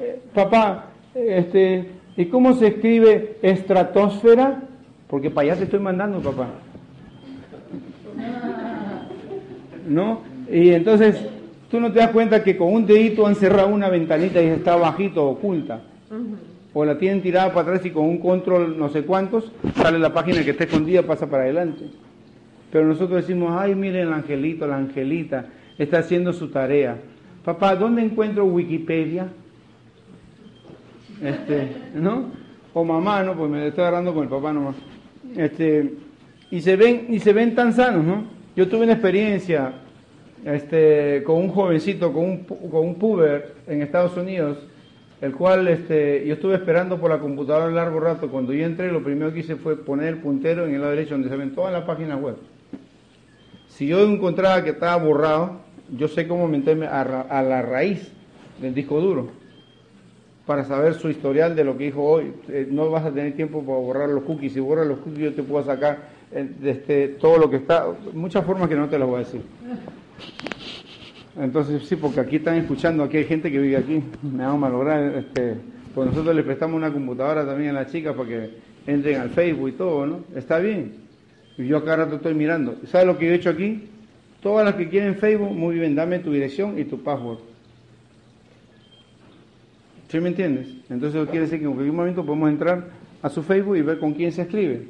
[0.00, 4.62] Eh, papá, este, ¿y cómo se escribe estratosfera?
[5.06, 6.48] Porque para allá te estoy mandando, papá.
[9.86, 10.22] ¿No?
[10.50, 11.16] Y entonces,
[11.70, 14.76] tú no te das cuenta que con un dedito han cerrado una ventanita y está
[14.76, 15.82] bajito, oculta.
[16.72, 20.12] O la tienen tirada para atrás y con un control no sé cuántos, sale la
[20.12, 21.84] página que está escondida, pasa para adelante.
[22.70, 25.46] Pero nosotros decimos, ay, miren el angelito, la angelita,
[25.78, 26.96] está haciendo su tarea.
[27.44, 29.28] Papá, ¿dónde encuentro Wikipedia?
[31.22, 32.30] Este, ¿no?
[32.74, 33.34] O mamá, ¿no?
[33.34, 34.76] Pues me estoy agarrando con el papá nomás.
[35.36, 35.94] Este,
[36.50, 38.24] y se ven, y se ven tan sanos, ¿no?
[38.56, 39.72] Yo tuve una experiencia
[40.44, 44.58] este, con un jovencito, con un, con un puber en Estados Unidos,
[45.20, 48.28] el cual este, yo estuve esperando por la computadora largo rato.
[48.28, 51.14] Cuando yo entré, lo primero que hice fue poner el puntero en el lado derecho
[51.14, 52.36] donde se ven todas las páginas web.
[53.68, 55.60] Si yo encontraba que estaba borrado,
[55.96, 58.10] yo sé cómo meterme a, la raíz
[58.60, 59.28] del disco duro
[60.46, 62.32] para saber su historial de lo que dijo hoy.
[62.48, 64.54] Eh, no vas a tener tiempo para borrar los cookies.
[64.54, 67.86] Si borras los cookies, yo te puedo sacar eh, este, todo lo que está.
[68.14, 69.42] Muchas formas que no te las voy a decir.
[71.38, 74.02] Entonces, sí, porque aquí están escuchando, aquí hay gente que vive aquí.
[74.22, 75.14] Me vamos a lograr.
[75.16, 75.56] Este,
[75.94, 78.50] pues nosotros le prestamos una computadora también a las chicas para que
[78.86, 80.20] entren al Facebook y todo, ¿no?
[80.34, 80.94] Está bien.
[81.58, 82.76] Y yo acá rato estoy mirando.
[82.86, 83.88] ¿Sabes lo que yo he hecho aquí?
[84.42, 87.38] Todas las que quieren Facebook, muy bien, dame tu dirección y tu password.
[90.08, 90.68] ¿Sí me entiendes?
[90.88, 92.86] Entonces eso quiere decir que en cualquier momento podemos entrar
[93.20, 94.84] a su Facebook y ver con quién se escribe.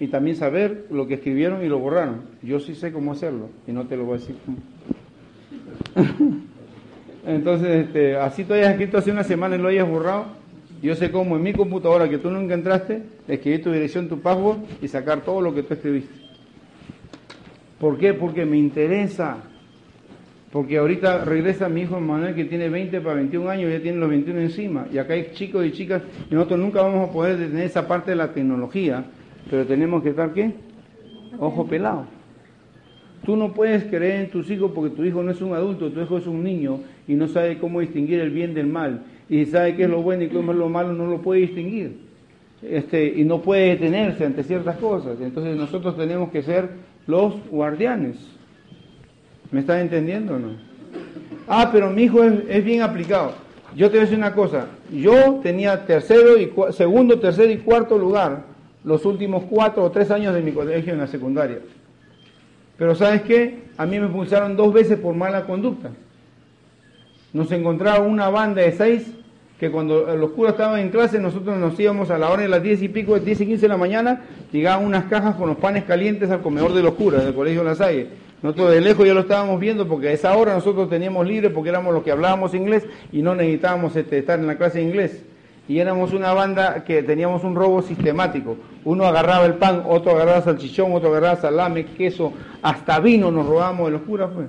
[0.00, 2.22] Y también saber lo que escribieron y lo borraron.
[2.42, 4.36] Yo sí sé cómo hacerlo y no te lo voy a decir.
[7.26, 10.26] Entonces, este, así tú hayas escrito hace una semana y lo hayas borrado,
[10.82, 14.58] yo sé cómo en mi computadora que tú nunca entraste, escribir tu dirección, tu password
[14.82, 16.23] y sacar todo lo que tú escribiste.
[17.84, 18.14] ¿Por qué?
[18.14, 19.36] Porque me interesa.
[20.50, 24.08] Porque ahorita regresa mi hijo Manuel que tiene 20 para 21 años, ya tiene los
[24.08, 24.86] 21 encima.
[24.90, 28.12] Y acá hay chicos y chicas y nosotros nunca vamos a poder detener esa parte
[28.12, 29.04] de la tecnología,
[29.50, 30.54] pero tenemos que estar qué?
[31.38, 32.06] Ojo pelado.
[33.22, 36.00] Tú no puedes creer en tus hijos porque tu hijo no es un adulto, tu
[36.00, 39.02] hijo es un niño y no sabe cómo distinguir el bien del mal.
[39.28, 41.98] Y sabe qué es lo bueno y qué es lo malo, no lo puede distinguir.
[42.62, 45.20] Este, y no puede detenerse ante ciertas cosas.
[45.20, 48.16] Entonces nosotros tenemos que ser los guardianes.
[49.50, 50.48] ¿Me están entendiendo o no?
[51.46, 53.32] Ah, pero mi hijo es, bien aplicado.
[53.76, 57.98] Yo te voy a decir una cosa, yo tenía tercero y segundo, tercer y cuarto
[57.98, 58.44] lugar
[58.84, 61.58] los últimos cuatro o tres años de mi colegio en la secundaria.
[62.78, 63.64] Pero ¿sabes qué?
[63.76, 65.90] A mí me expulsaron dos veces por mala conducta.
[67.32, 69.12] Nos encontraron una banda de seis
[69.58, 72.62] que cuando los curas estaban en clase, nosotros nos íbamos a la hora de las
[72.62, 75.84] diez y pico, diez y quince de la mañana, llegaban unas cajas con los panes
[75.84, 78.08] calientes al comedor de los curas del Colegio de La Salle.
[78.42, 81.70] Nosotros de lejos ya lo estábamos viendo porque a esa hora nosotros teníamos libre porque
[81.70, 85.24] éramos los que hablábamos inglés y no necesitábamos este, estar en la clase de inglés.
[85.66, 88.56] Y éramos una banda que teníamos un robo sistemático.
[88.84, 93.86] Uno agarraba el pan, otro agarraba salchichón, otro agarraba salame, queso, hasta vino nos robábamos
[93.86, 94.30] de los curas.
[94.34, 94.48] Pues.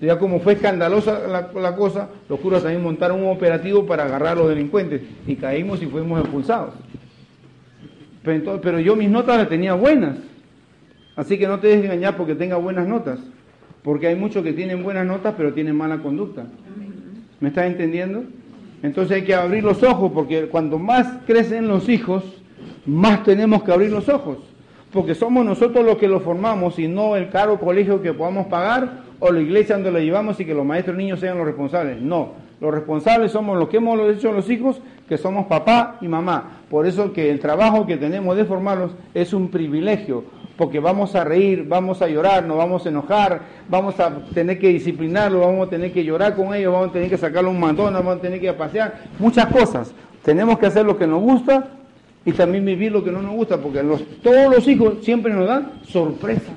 [0.00, 1.20] Ya como fue escandalosa
[1.54, 5.80] la, cosa, los curas también montaron un operativo para agarrar a los delincuentes y caímos
[5.82, 6.74] y fuimos expulsados.
[8.24, 10.16] Pero, pero yo mis notas las tenía buenas.
[11.14, 13.20] Así que no te dejes engañar porque tenga buenas notas.
[13.82, 16.44] Porque hay muchos que tienen buenas notas pero tienen mala conducta.
[17.38, 18.24] ¿Me estás entendiendo?
[18.82, 22.24] Entonces hay que abrir los ojos porque cuando más crecen los hijos,
[22.84, 24.38] más tenemos que abrir los ojos.
[24.92, 29.04] Porque somos nosotros los que los formamos y no el caro colegio que podamos pagar
[29.18, 32.00] o la iglesia donde lo llevamos y que los maestros niños sean los responsables.
[32.00, 36.62] No, los responsables somos los que hemos hecho los hijos, que somos papá y mamá.
[36.70, 40.24] Por eso que el trabajo que tenemos de formarlos es un privilegio,
[40.56, 44.68] porque vamos a reír, vamos a llorar, nos vamos a enojar, vamos a tener que
[44.68, 47.92] disciplinarlo, vamos a tener que llorar con ellos, vamos a tener que sacarle un mandón,
[47.92, 49.92] vamos a tener que pasear, muchas cosas.
[50.22, 51.68] Tenemos que hacer lo que nos gusta
[52.24, 53.82] y también vivir lo que no nos gusta, porque
[54.22, 56.54] todos los hijos siempre nos dan sorpresas.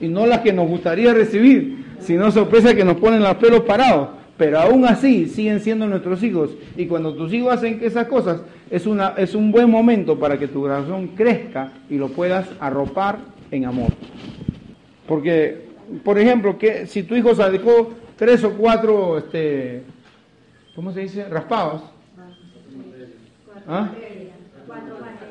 [0.00, 4.17] Y no las que nos gustaría recibir, sino sorpresas que nos ponen los pelos parados.
[4.38, 6.52] Pero aún así siguen siendo nuestros hijos.
[6.76, 10.46] Y cuando tus hijos hacen esas cosas, es, una, es un buen momento para que
[10.46, 13.18] tu corazón crezca y lo puedas arropar
[13.50, 13.90] en amor.
[15.08, 15.66] Porque,
[16.04, 19.82] por ejemplo, que si tu hijo sacó tres o cuatro, este,
[20.76, 21.28] ¿cómo se dice?
[21.28, 21.82] Raspados.
[23.66, 23.90] ¿Ah?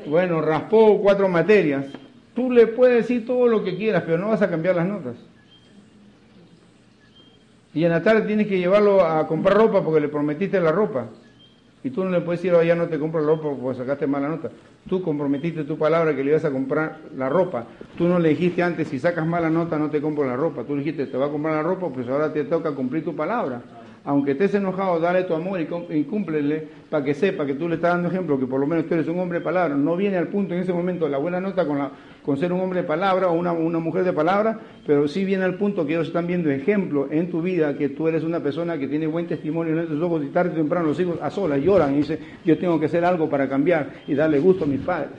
[0.06, 1.86] Bueno, raspó cuatro materias.
[2.34, 5.16] Tú le puedes decir todo lo que quieras, pero no vas a cambiar las notas.
[7.74, 11.06] Y en la tarde tienes que llevarlo a comprar ropa porque le prometiste la ropa.
[11.84, 14.06] Y tú no le puedes decir, oh, ya no te compro la ropa porque sacaste
[14.06, 14.50] mala nota.
[14.88, 17.66] Tú comprometiste tu palabra que le ibas a comprar la ropa.
[17.96, 20.64] Tú no le dijiste antes, si sacas mala nota no te compro la ropa.
[20.64, 23.14] Tú le dijiste, te va a comprar la ropa, pues ahora te toca cumplir tu
[23.14, 23.62] palabra.
[24.04, 27.92] Aunque estés enojado, dale tu amor y, cúmplele para que sepa que tú le estás
[27.92, 29.74] dando ejemplo, que por lo menos tú eres un hombre de palabra.
[29.74, 31.90] No viene al punto en ese momento la buena nota con la
[32.28, 35.54] con ser un hombre de palabra o una, mujer de palabra, pero sí viene al
[35.54, 38.86] punto que ellos están viendo ejemplo en tu vida, que tú eres una persona que
[38.86, 41.94] tiene buen testimonio en tus ojos y tarde o temprano los hijos a solas lloran
[41.94, 45.12] y dicen, yo tengo que hacer algo para cambiar y darle gusto a mis padres.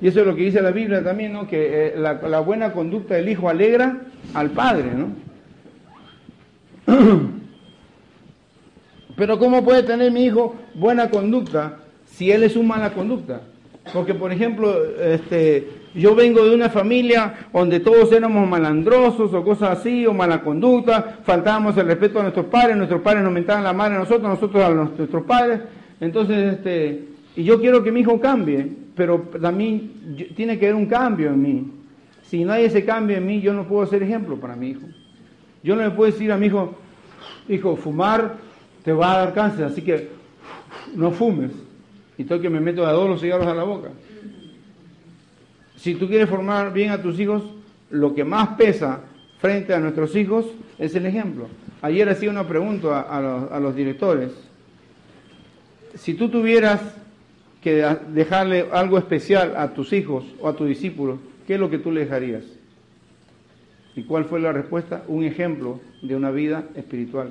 [0.00, 1.46] Y eso es lo que dice la Biblia también, ¿no?
[1.46, 4.00] que eh, la, la, buena conducta del hijo alegra
[4.32, 4.92] al padre.
[4.94, 5.08] ¿no?
[9.14, 13.42] Pero ¿cómo puede tener mi hijo buena conducta si él es un mala conducta?
[13.92, 19.78] Porque, por ejemplo, este, yo vengo de una familia donde todos éramos malandrosos o cosas
[19.78, 23.72] así, o mala conducta, faltábamos el respeto a nuestros padres, nuestros padres nos mentaban la
[23.72, 25.60] madre a nosotros, nosotros a nuestros padres.
[26.00, 30.86] Entonces, este, y yo quiero que mi hijo cambie, pero también tiene que haber un
[30.86, 31.72] cambio en mí.
[32.22, 34.86] Si no hay ese cambio en mí, yo no puedo ser ejemplo para mi hijo.
[35.62, 36.74] Yo no le puedo decir a mi hijo,
[37.48, 38.36] hijo, fumar
[38.84, 40.10] te va a dar cáncer, así que
[40.94, 41.50] no fumes
[42.20, 43.88] y todo que me meto a dos los cigarros a la boca.
[45.76, 47.42] Si tú quieres formar bien a tus hijos,
[47.88, 49.00] lo que más pesa
[49.38, 50.44] frente a nuestros hijos
[50.78, 51.48] es el ejemplo.
[51.80, 54.32] Ayer hacía una pregunta a, los, directores.
[55.94, 56.82] Si tú tuvieras
[57.62, 61.78] que dejarle algo especial a tus hijos o a tus discípulos, ¿qué es lo que
[61.78, 62.44] tú le dejarías?
[63.96, 65.04] ¿Y cuál fue la respuesta?
[65.08, 67.30] Un ejemplo de una vida espiritual.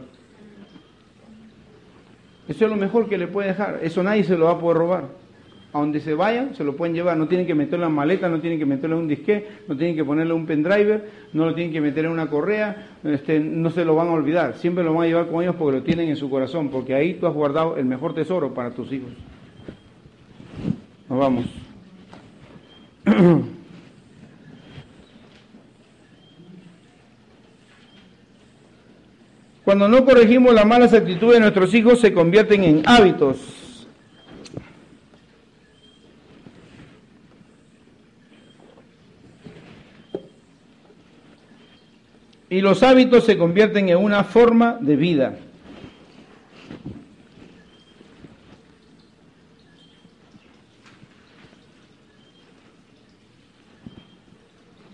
[2.49, 3.79] Eso es lo mejor que le puede dejar.
[3.83, 5.03] Eso nadie se lo va a poder robar.
[5.71, 7.15] A donde se vayan, se lo pueden llevar.
[7.15, 9.95] No tienen que meterlo en maleta, no tienen que meterlo en un disque, no tienen
[9.95, 13.85] que ponerle un pendriver, no lo tienen que meter en una correa, este, no se
[13.85, 14.55] lo van a olvidar.
[14.55, 17.13] Siempre lo van a llevar con ellos porque lo tienen en su corazón, porque ahí
[17.13, 19.11] tú has guardado el mejor tesoro para tus hijos.
[21.07, 21.45] Nos vamos.
[29.69, 33.37] Cuando no corregimos las malas actitudes de nuestros hijos, se convierten en hábitos.
[42.49, 45.37] Y los hábitos se convierten en una forma de vida.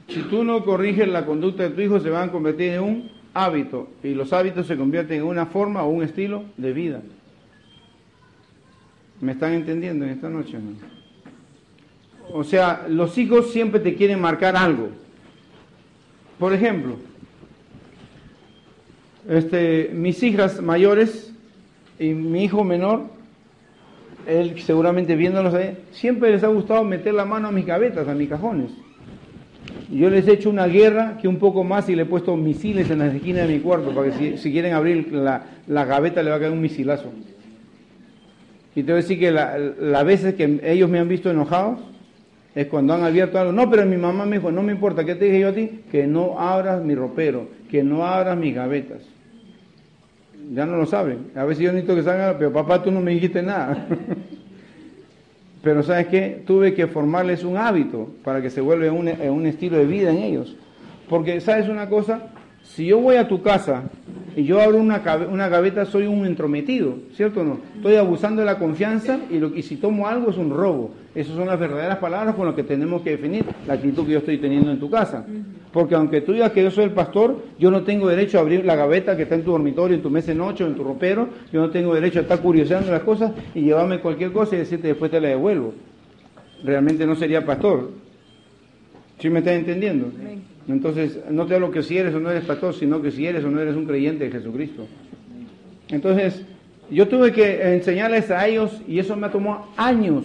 [0.09, 3.14] Si tú no corriges la conducta de tu hijo, se van a convertir en un
[3.35, 7.01] hábito y los hábitos se convierten en una forma o un estilo de vida.
[9.21, 10.57] ¿Me están entendiendo en esta noche?
[12.31, 14.89] O sea, los hijos siempre te quieren marcar algo.
[16.39, 16.95] Por ejemplo,
[19.27, 21.33] este, mis hijas mayores
[21.99, 23.03] y mi hijo menor,
[24.27, 28.13] él seguramente viéndolos ahí, siempre les ha gustado meter la mano a mis gavetas, a
[28.13, 28.71] mis cajones.
[29.91, 32.89] Yo les he hecho una guerra que un poco más y le he puesto misiles
[32.89, 36.31] en las esquinas de mi cuarto para que si, quieren abrir la, la, gaveta le
[36.31, 37.11] va a caer un misilazo.
[38.75, 41.79] Y te voy a decir que las veces que ellos me han visto enojado
[42.55, 43.51] es cuando han abierto algo.
[43.51, 45.81] No, pero mi mamá me dijo, no me importa, ¿qué te dije yo a ti?
[45.91, 49.01] Que no abras mi ropero, que no abras mis gavetas.
[50.53, 51.31] Ya no lo saben.
[51.35, 53.87] A veces yo necesito que salgan, pero papá, tú no me dijiste nada.
[55.65, 56.43] Pero ¿sabes qué?
[56.45, 60.17] Tuve que formarles un hábito para que se vuelva un, un estilo de vida en
[60.19, 60.55] ellos.
[61.09, 62.27] Porque, ¿sabes una cosa?
[62.65, 63.83] Si yo voy a tu casa
[64.35, 65.01] y yo abro una,
[65.31, 67.59] una gaveta, soy un entrometido, ¿cierto o no?
[67.75, 70.91] Estoy abusando de la confianza y, lo, y si tomo algo es un robo.
[71.13, 74.17] Esas son las verdaderas palabras con las que tenemos que definir la actitud que yo
[74.17, 75.25] estoy teniendo en tu casa.
[75.71, 78.65] Porque aunque tú digas que yo soy el pastor, yo no tengo derecho a abrir
[78.65, 80.83] la gaveta que está en tu dormitorio, en tu mesa de noche o en tu
[80.83, 81.29] ropero.
[81.53, 84.87] Yo no tengo derecho a estar curioseando las cosas y llevarme cualquier cosa y decirte
[84.87, 85.73] después te la devuelvo.
[86.63, 87.91] Realmente no sería pastor.
[89.19, 90.11] ¿Sí me estás entendiendo?
[90.67, 93.43] Entonces, no te hablo que si eres o no eres pastor, sino que si eres
[93.43, 94.87] o no eres un creyente de Jesucristo.
[95.89, 96.43] Entonces,
[96.89, 100.23] yo tuve que enseñarles a ellos y eso me tomó años.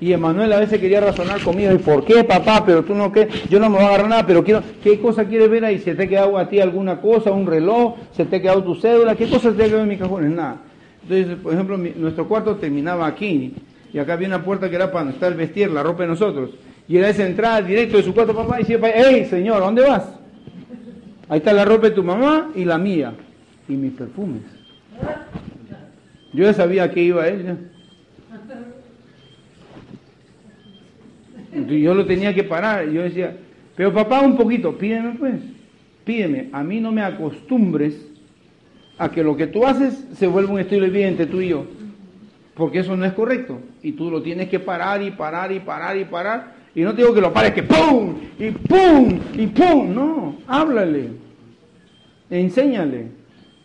[0.00, 2.64] Y Emanuel a veces quería razonar conmigo, ¿y por qué papá?
[2.66, 3.28] Pero tú no, ¿qué?
[3.48, 5.78] Yo no me voy a agarrar nada, pero quiero, ¿qué cosa quieres ver ahí?
[5.78, 7.94] ¿Se te ha quedado a ti alguna cosa, un reloj?
[8.10, 9.14] ¿Se te ha quedado tu cédula?
[9.14, 10.34] ¿Qué cosa se te ha quedado en mi cajón?
[10.34, 10.56] Nada.
[11.02, 13.54] Entonces, por ejemplo, nuestro cuarto terminaba aquí,
[13.92, 16.50] y acá había una puerta que era para estar vestir, la ropa de nosotros.
[16.88, 19.82] Y era esa entrada directo de su cuarto papá y decía, hey señor, ¿a dónde
[19.82, 20.04] vas?
[21.28, 23.14] Ahí está la ropa de tu mamá y la mía.
[23.68, 24.42] Y mis perfumes.
[26.32, 27.56] Yo ya sabía que iba él.
[31.68, 32.88] Yo lo tenía que parar.
[32.90, 33.36] Yo decía,
[33.76, 35.40] pero papá, un poquito, pídeme pues.
[36.04, 36.48] Pídeme.
[36.52, 37.94] A mí no me acostumbres
[38.98, 41.48] a que lo que tú haces se vuelva un estilo de vida entre tú y
[41.48, 41.66] yo.
[42.54, 43.60] Porque eso no es correcto.
[43.82, 47.02] Y tú lo tienes que parar y parar y parar y parar y no te
[47.02, 48.14] digo que lo pares, que ¡pum!
[48.38, 49.18] y ¡pum!
[49.34, 49.94] y ¡pum!
[49.94, 51.10] No, háblale,
[52.30, 53.22] enséñale.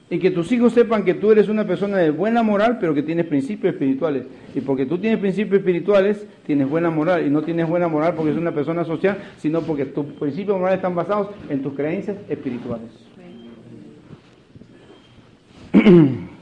[0.09, 3.03] Y que tus hijos sepan que tú eres una persona de buena moral, pero que
[3.03, 4.25] tienes principios espirituales.
[4.55, 7.27] Y porque tú tienes principios espirituales, tienes buena moral.
[7.27, 10.77] Y no tienes buena moral porque eres una persona social, sino porque tus principios morales
[10.77, 12.87] están basados en tus creencias espirituales.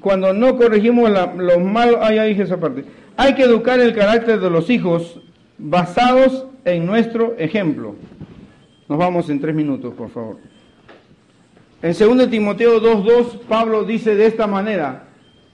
[0.00, 2.84] Cuando no corregimos los malos, ay, ahí esa parte.
[3.16, 5.20] Hay que educar el carácter de los hijos
[5.56, 7.94] basados en nuestro ejemplo.
[8.88, 10.36] Nos vamos en tres minutos, por favor.
[11.82, 15.04] En 2 Timoteo 2.2, Pablo dice de esta manera,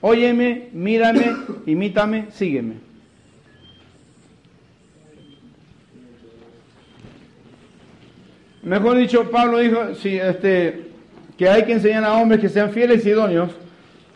[0.00, 1.32] óyeme, mírame,
[1.66, 2.74] imítame, sígueme.
[8.62, 10.90] Mejor dicho, Pablo dijo este,
[11.36, 13.50] que hay que enseñar a hombres que sean fieles y idóneos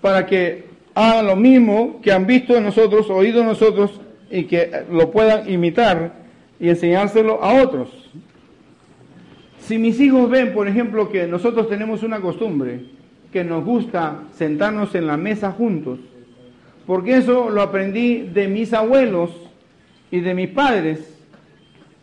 [0.01, 4.71] para que hagan lo mismo que han visto en nosotros, oído en nosotros y que
[4.91, 6.13] lo puedan imitar
[6.61, 7.89] y enseñárselo a otros.
[9.61, 12.81] Si mis hijos ven, por ejemplo, que nosotros tenemos una costumbre,
[13.33, 15.99] que nos gusta sentarnos en la mesa juntos,
[16.87, 19.31] porque eso lo aprendí de mis abuelos
[20.11, 21.19] y de mis padres,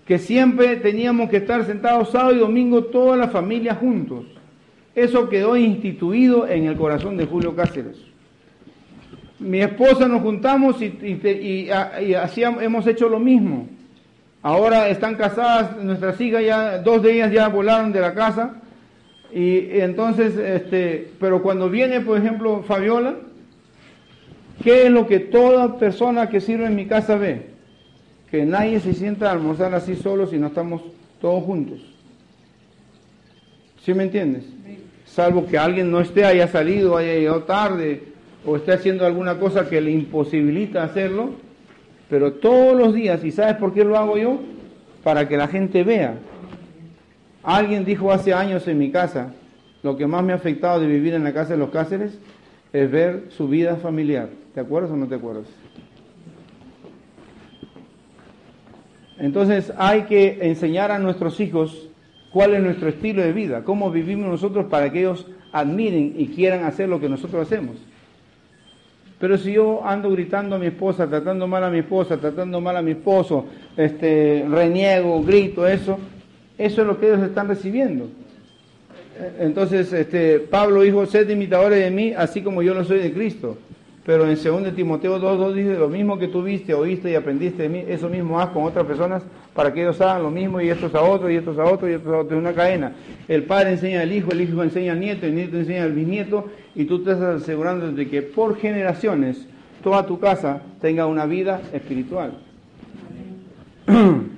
[0.06, 4.26] que siempre teníamos que estar sentados sábado y domingo toda la familia juntos.
[4.96, 7.98] Eso quedó instituido en el corazón de Julio Cáceres
[9.39, 11.70] mi esposa nos juntamos y,
[12.62, 13.68] hemos hecho lo mismo.
[14.41, 18.56] Ahora están casadas, nuestras hijas ya, dos de ellas ya volaron de la casa.
[19.34, 23.16] Y, entonces, este, pero cuando viene, por ejemplo, Fabiola,
[24.64, 27.48] ¿qué es lo que toda persona que sirve en mi casa ve?
[28.32, 30.82] Que nadie se sienta a almorzar así solo si no estamos
[31.20, 31.80] todos juntos.
[33.84, 34.46] ¿Sí me entiendes?
[35.16, 38.03] Salvo que alguien no esté, haya salido, haya llegado tarde,
[38.45, 41.30] o esté haciendo alguna cosa que le imposibilita hacerlo,
[42.09, 44.41] pero todos los días, ¿y sabes por qué lo hago yo?
[45.05, 46.16] Para que la gente vea.
[47.43, 49.32] Alguien dijo hace años en mi casa,
[49.84, 52.20] lo que más me ha afectado de vivir en la casa de los Cáceres
[52.74, 54.28] es ver su vida familiar.
[54.53, 55.45] ¿Te acuerdas o no te acuerdas?
[59.18, 61.85] Entonces hay que enseñar a nuestros hijos
[62.36, 66.66] cuál es nuestro estilo de vida, cómo vivimos nosotros para que ellos admiren y quieran
[66.66, 67.78] hacer lo que nosotros hacemos.
[69.22, 72.76] Pero si yo ando gritando a mi esposa, tratando mal a mi esposa, tratando mal
[72.76, 73.46] a mi esposo,
[73.78, 75.98] este, reniego, grito, eso,
[76.58, 78.10] Eso es lo que ellos están recibiendo.
[79.40, 83.58] Entonces, este, Pablo dijo, sed imitadores de mí, así como yo lo soy de Cristo.
[84.06, 87.70] Pero en 2 Timoteo 2.2 dice, lo mismo que tú viste, oíste y aprendiste de
[87.70, 89.24] mí, eso mismo haz con otras personas
[89.56, 91.93] para que ellos hagan lo mismo y estos a otros y estos a otros y
[91.93, 92.34] estos a otros.
[92.34, 92.93] Es una cadena.
[93.28, 96.45] El padre enseña al hijo, el hijo enseña al nieto, el nieto enseña al bisnieto
[96.76, 99.47] y tú te estás asegurando de que por generaciones
[99.84, 102.34] toda tu casa tenga una vida espiritual.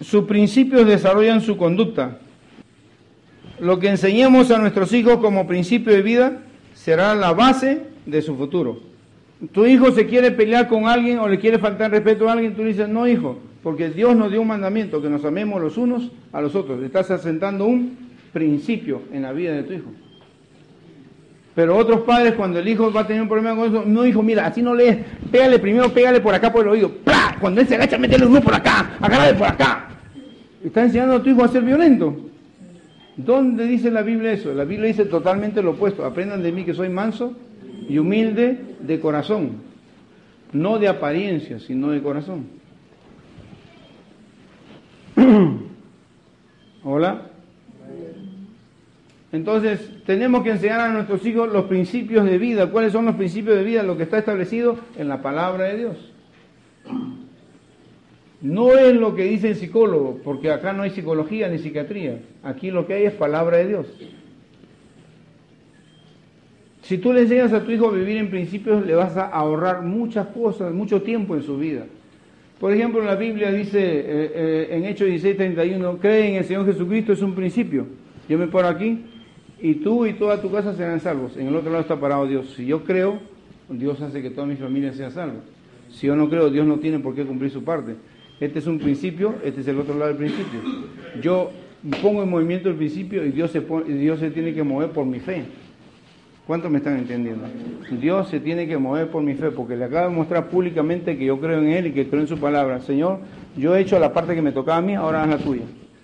[0.00, 2.20] Sus principios desarrollan su conducta.
[3.60, 6.38] Lo que enseñemos a nuestros hijos como principio de vida
[6.74, 8.80] será la base de su futuro.
[9.52, 12.62] Tu hijo se quiere pelear con alguien o le quiere faltar respeto a alguien, tú
[12.62, 16.10] le dices, no hijo, porque Dios nos dio un mandamiento, que nos amemos los unos
[16.32, 16.82] a los otros.
[16.82, 17.96] Estás asentando un
[18.32, 19.90] principio en la vida de tu hijo.
[21.54, 24.22] Pero otros padres, cuando el hijo va a tener un problema con eso, no hijo,
[24.22, 24.98] mira, así no lees,
[25.30, 27.36] pégale primero, pégale por acá por el oído, ¡Plah!
[27.40, 29.88] Cuando él se agacha, métele uno por acá, agárrale por acá.
[30.64, 32.16] Está enseñando a tu hijo a ser violento.
[33.16, 34.52] ¿Dónde dice la Biblia eso?
[34.52, 36.04] La Biblia dice totalmente lo opuesto.
[36.04, 37.34] Aprendan de mí que soy manso
[37.88, 39.62] y humilde de corazón.
[40.52, 42.46] No de apariencia, sino de corazón.
[46.84, 47.30] Hola.
[49.32, 52.70] Entonces, tenemos que enseñar a nuestros hijos los principios de vida.
[52.70, 53.82] ¿Cuáles son los principios de vida?
[53.82, 56.12] Lo que está establecido en la palabra de Dios.
[58.40, 62.20] No es lo que dice el psicólogo, porque acá no hay psicología ni psiquiatría.
[62.42, 63.86] Aquí lo que hay es palabra de Dios.
[66.82, 69.82] Si tú le enseñas a tu hijo a vivir en principios, le vas a ahorrar
[69.82, 71.86] muchas cosas, mucho tiempo en su vida.
[72.60, 74.04] Por ejemplo, la Biblia dice eh,
[74.34, 77.86] eh, en Hechos 16:31, cree en el Señor Jesucristo, es un principio.
[78.28, 79.00] Yo me paro aquí
[79.60, 81.36] y tú y toda tu casa serán salvos.
[81.36, 82.52] En el otro lado está parado Dios.
[82.54, 83.18] Si yo creo,
[83.70, 85.40] Dios hace que toda mi familia sea salva.
[85.90, 87.94] Si yo no creo, Dios no tiene por qué cumplir su parte.
[88.40, 90.60] Este es un principio, este es el otro lado del principio.
[91.22, 91.50] Yo
[92.02, 95.20] pongo en movimiento el principio y Dios se, Dios se tiene que mover por mi
[95.20, 95.44] fe.
[96.46, 97.46] ¿Cuántos me están entendiendo?
[98.00, 101.24] Dios se tiene que mover por mi fe, porque le acabo de mostrar públicamente que
[101.24, 102.80] yo creo en Él y que creo en su palabra.
[102.80, 103.20] Señor,
[103.56, 105.62] yo he hecho la parte que me tocaba a mí, ahora haz la tuya.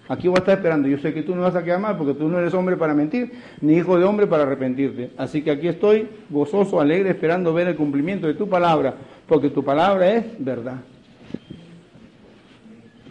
[0.09, 0.89] Aquí voy a estar esperando.
[0.89, 2.95] Yo sé que tú no vas a quedar mal porque tú no eres hombre para
[2.95, 5.11] mentir, ni hijo de hombre para arrepentirte.
[5.19, 8.95] Así que aquí estoy gozoso, alegre, esperando ver el cumplimiento de tu palabra,
[9.29, 10.79] porque tu palabra es verdad.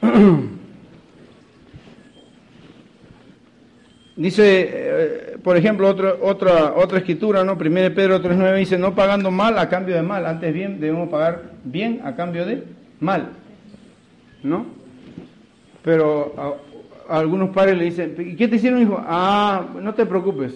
[4.19, 7.53] Dice, eh, por ejemplo, otra, otra, otra escritura, ¿no?
[7.53, 7.61] 1
[7.95, 12.01] Pedro 3.9 dice, no pagando mal a cambio de mal, antes bien debemos pagar bien
[12.03, 12.65] a cambio de
[12.99, 13.29] mal,
[14.43, 14.65] ¿no?
[15.83, 16.59] Pero
[17.07, 19.01] algunos padres le dicen, ¿y qué te hicieron, hijo?
[19.01, 20.53] Ah, no te preocupes.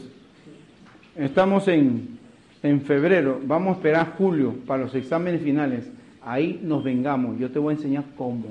[1.16, 2.20] Estamos en,
[2.64, 5.90] en febrero, vamos a esperar julio para los exámenes finales.
[6.22, 8.48] Ahí nos vengamos, yo te voy a enseñar cómo.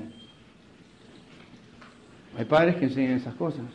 [2.37, 3.65] Hay padres que enseñan esas cosas.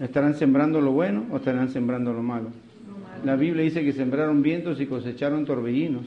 [0.00, 2.48] ¿Estarán sembrando lo bueno o estarán sembrando lo malo?
[3.24, 6.06] La Biblia dice que sembraron vientos y cosecharon torbellinos.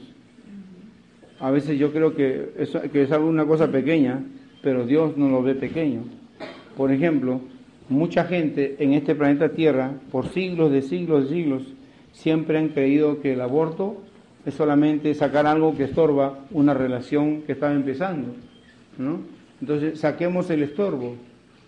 [1.39, 4.23] A veces yo creo que, eso, que es alguna cosa pequeña,
[4.61, 6.01] pero Dios no lo ve pequeño.
[6.75, 7.41] Por ejemplo,
[7.89, 11.63] mucha gente en este planeta Tierra, por siglos de siglos de siglos,
[12.11, 14.01] siempre han creído que el aborto
[14.45, 18.33] es solamente sacar algo que estorba una relación que estaba empezando.
[18.97, 19.36] ¿no?
[19.61, 21.15] Entonces, saquemos el estorbo.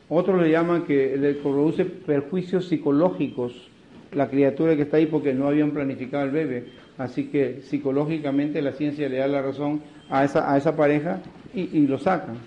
[0.09, 3.69] Otros le llaman que le produce perjuicios psicológicos
[4.11, 6.65] la criatura que está ahí porque no habían planificado el bebé.
[6.97, 11.21] Así que psicológicamente la ciencia le da la razón a esa, a esa pareja
[11.53, 12.37] y, y lo sacan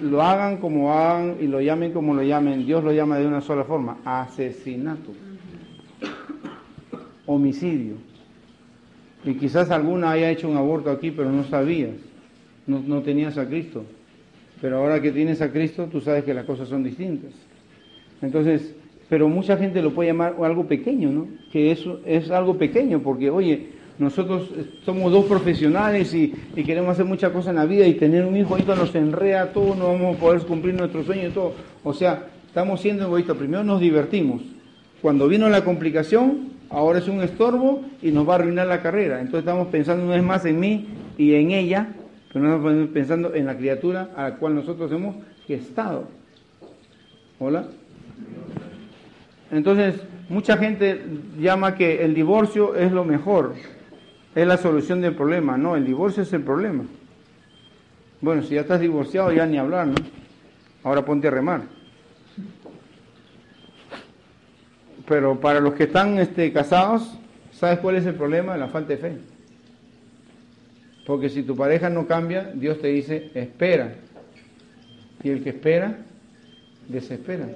[0.00, 3.40] lo hagan como hagan y lo llamen como lo llamen, Dios lo llama de una
[3.40, 5.12] sola forma, asesinato,
[7.26, 7.94] homicidio.
[9.24, 11.94] Y quizás alguna haya hecho un aborto aquí, pero no sabías,
[12.66, 13.84] no, no tenías a Cristo.
[14.60, 17.32] Pero ahora que tienes a Cristo, tú sabes que las cosas son distintas.
[18.22, 18.74] Entonces,
[19.08, 21.28] pero mucha gente lo puede llamar algo pequeño, ¿no?
[21.52, 24.50] Que eso es algo pequeño, porque, oye, nosotros
[24.84, 26.34] somos dos profesionales y,
[26.64, 29.74] queremos hacer muchas cosas en la vida y tener un hijo ahorita nos enrea todo,
[29.74, 31.54] no vamos a poder cumplir nuestro sueño y todo.
[31.82, 33.36] O sea, estamos siendo egoístas.
[33.36, 34.42] Primero nos divertimos.
[35.00, 39.20] Cuando vino la complicación, ahora es un estorbo y nos va a arruinar la carrera.
[39.20, 40.86] Entonces estamos pensando una vez más en mí
[41.16, 41.94] y en ella,
[42.40, 45.16] no estamos pensando en la criatura a la cual nosotros hemos
[45.46, 46.08] gestado.
[47.38, 47.66] ¿Hola?
[49.50, 51.04] Entonces, mucha gente
[51.38, 53.54] llama que el divorcio es lo mejor
[54.36, 55.56] es la solución del problema.
[55.56, 56.84] No, el divorcio es el problema.
[58.20, 59.94] Bueno, si ya estás divorciado, ya ni hablar, ¿no?
[60.84, 61.62] Ahora ponte a remar.
[65.08, 67.18] Pero para los que están este, casados,
[67.50, 68.58] ¿sabes cuál es el problema?
[68.58, 69.18] La falta de fe.
[71.06, 73.94] Porque si tu pareja no cambia, Dios te dice, espera.
[75.22, 75.98] Y el que espera,
[76.88, 77.48] desespera.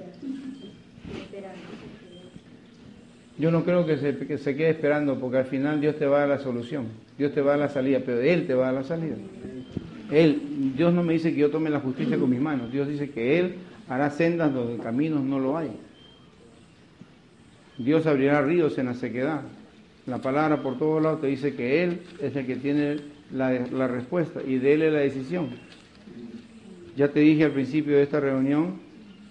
[3.37, 6.17] Yo no creo que se, que se, quede esperando, porque al final Dios te va
[6.17, 6.85] a dar la solución,
[7.17, 9.15] Dios te va a dar la salida, pero Él te va a dar la salida.
[10.11, 13.09] Él, Dios no me dice que yo tome la justicia con mis manos, Dios dice
[13.09, 13.55] que Él
[13.89, 15.71] hará sendas donde caminos no lo hay.
[17.77, 19.41] Dios abrirá ríos en la sequedad.
[20.05, 22.97] La palabra por todos lados te dice que Él es el que tiene
[23.33, 25.49] la, respuesta y de Él es la decisión.
[26.95, 28.79] Ya te dije al principio de esta reunión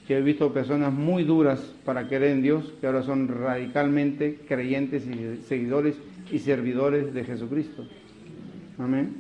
[0.07, 5.07] que he visto personas muy duras para creer en Dios, que ahora son radicalmente creyentes
[5.07, 5.97] y seguidores
[6.33, 7.87] y servidores de Jesucristo.
[8.79, 9.17] Amén.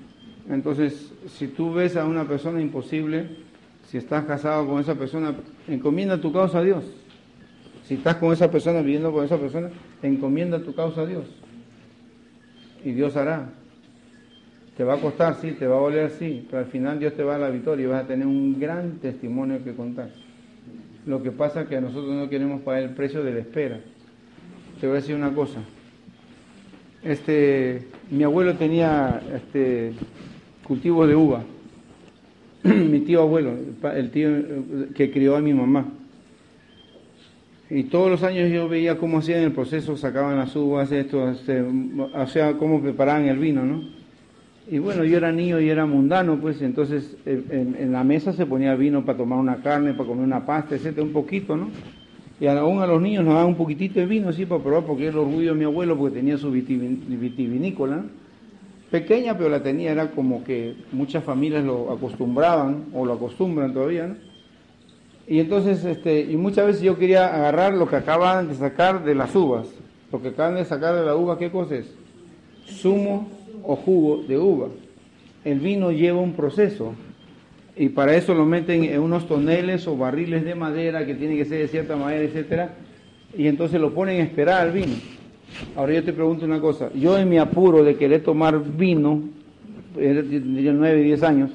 [0.49, 3.29] Entonces, si tú ves a una persona imposible,
[3.87, 5.35] si estás casado con esa persona,
[5.69, 6.85] encomienda tu causa a Dios.
[7.85, 9.71] Si estás con esa persona, viviendo con esa persona,
[10.03, 11.27] encomienda tu causa a Dios.
[12.85, 13.53] Y Dios hará.
[14.81, 17.23] Te va a costar, sí, te va a doler, sí, pero al final Dios te
[17.23, 20.09] va a dar la victoria y vas a tener un gran testimonio que contar.
[21.05, 23.79] Lo que pasa es que nosotros no queremos pagar el precio de la espera.
[24.81, 25.61] Te voy a decir una cosa.
[27.05, 29.93] Este, mi abuelo tenía este,
[30.67, 31.45] cultivo de uva.
[32.63, 33.53] mi tío abuelo,
[33.93, 34.31] el tío
[34.95, 35.89] que crió a mi mamá.
[37.69, 41.61] Y todos los años yo veía cómo hacían el proceso, sacaban las uvas, esto, este,
[41.61, 44.00] o sea, cómo preparaban el vino, ¿no?
[44.71, 48.77] Y bueno, yo era niño y era mundano, pues entonces en, la mesa se ponía
[48.77, 51.71] vino para tomar una carne, para comer una pasta, etcétera, un poquito, ¿no?
[52.39, 55.09] Y aún a los niños nos daban un poquitito de vino así para probar, porque
[55.09, 58.05] era el orgullo de mi abuelo, porque tenía su vitivinícola.
[58.93, 64.07] Pequeña, pero la tenía, era como que muchas familias lo acostumbraban, o lo acostumbran todavía,
[64.07, 64.15] ¿no?
[65.27, 69.17] Y entonces, este, y muchas veces yo quería agarrar lo que acaban de sacar de
[69.17, 69.67] las uvas.
[70.13, 71.93] Lo que acaban de sacar de la uva, ¿qué cosa es?
[72.67, 74.69] Zumo o jugo de uva.
[75.45, 76.95] El vino lleva un proceso
[77.77, 81.45] y para eso lo meten en unos toneles o barriles de madera que tienen que
[81.45, 82.75] ser de cierta manera, etcétera,
[83.37, 84.95] y entonces lo ponen a esperar al vino.
[85.77, 89.23] Ahora yo te pregunto una cosa, yo en mi apuro de querer tomar vino,
[89.95, 91.51] tenía 9, 10 años,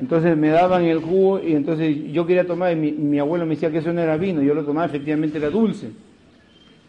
[0.00, 3.54] entonces me daban el jugo y entonces yo quería tomar, y mi, mi, abuelo me
[3.54, 5.88] decía que eso no era vino, yo lo tomaba, efectivamente era dulce.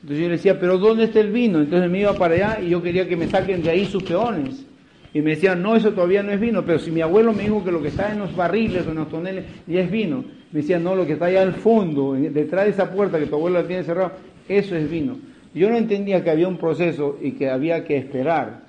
[0.01, 1.59] Entonces yo le decía, pero ¿dónde está el vino?
[1.59, 4.65] Entonces me iba para allá y yo quería que me saquen de ahí sus peones.
[5.13, 7.63] Y me decían, no, eso todavía no es vino, pero si mi abuelo me dijo
[7.63, 10.61] que lo que está en los barriles o en los toneles ya es vino, me
[10.61, 13.61] decían, no, lo que está allá al fondo, detrás de esa puerta que tu abuelo
[13.61, 14.13] la tiene cerrada,
[14.47, 15.17] eso es vino.
[15.53, 18.61] Yo no entendía que había un proceso y que había que esperar.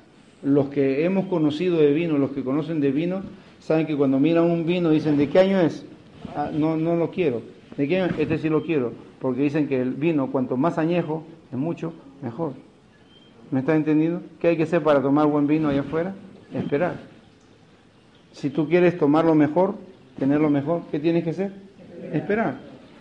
[0.43, 3.22] Los que hemos conocido de vino, los que conocen de vino,
[3.61, 5.87] saben que cuando miran un vino dicen, ¿de qué año es?
[6.35, 7.41] Ah, no, no lo quiero.
[7.76, 8.12] ¿De qué año?
[8.18, 8.93] Este sí lo quiero
[9.23, 11.93] porque dicen que el vino, cuanto más añejo, es mucho
[12.23, 12.55] mejor.
[13.53, 14.20] ¿Me está entendiendo?
[14.41, 16.12] ¿Qué hay que hacer para tomar buen vino allá afuera?
[16.53, 16.97] Esperar.
[18.33, 19.77] Si tú quieres tomarlo mejor,
[20.18, 21.53] tenerlo mejor, ¿qué tienes que hacer?
[22.12, 22.57] Esperar.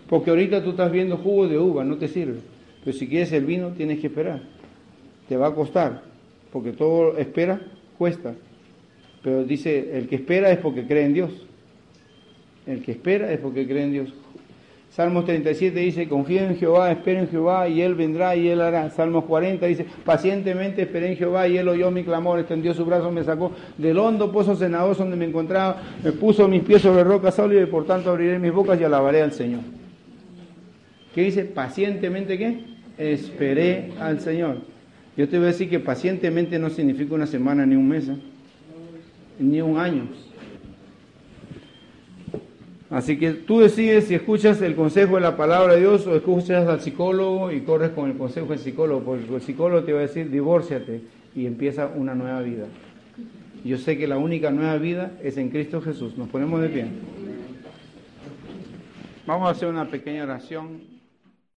[0.07, 2.41] Porque ahorita tú estás viendo jugo de uva, no te sirve.
[2.85, 4.43] Pero si quieres el vino, tienes que esperar.
[5.27, 6.03] Te va a costar,
[6.53, 7.59] porque todo espera
[7.97, 8.35] cuesta.
[9.23, 11.47] Pero dice, el que espera es porque cree en Dios.
[12.67, 14.13] El que espera es porque cree en Dios.
[14.91, 18.89] Salmos 37 dice, confía en Jehová, espera en Jehová y Él vendrá y Él hará.
[18.89, 23.09] Salmos 40 dice, pacientemente esperé en Jehová y Él oyó mi clamor, extendió su brazo,
[23.09, 27.31] me sacó del hondo pozo cenagoso donde me encontraba, me puso mis pies sobre roca
[27.31, 29.61] sólida y por tanto abriré mis bocas y alabaré al Señor.
[31.15, 31.45] ¿Qué dice?
[31.45, 32.59] Pacientemente qué?
[32.97, 34.57] Esperé al Señor.
[35.15, 38.17] Yo te voy a decir que pacientemente no significa una semana ni un mes, ¿eh?
[39.39, 40.09] ni un año.
[42.91, 46.67] Así que tú decides si escuchas el consejo de la palabra de Dios o escuchas
[46.67, 50.01] al psicólogo y corres con el consejo del psicólogo, porque el psicólogo te va a
[50.01, 51.01] decir divórciate
[51.33, 52.65] y empieza una nueva vida.
[53.63, 56.17] Yo sé que la única nueva vida es en Cristo Jesús.
[56.17, 56.85] Nos ponemos de pie.
[59.25, 60.90] Vamos a hacer una pequeña oración.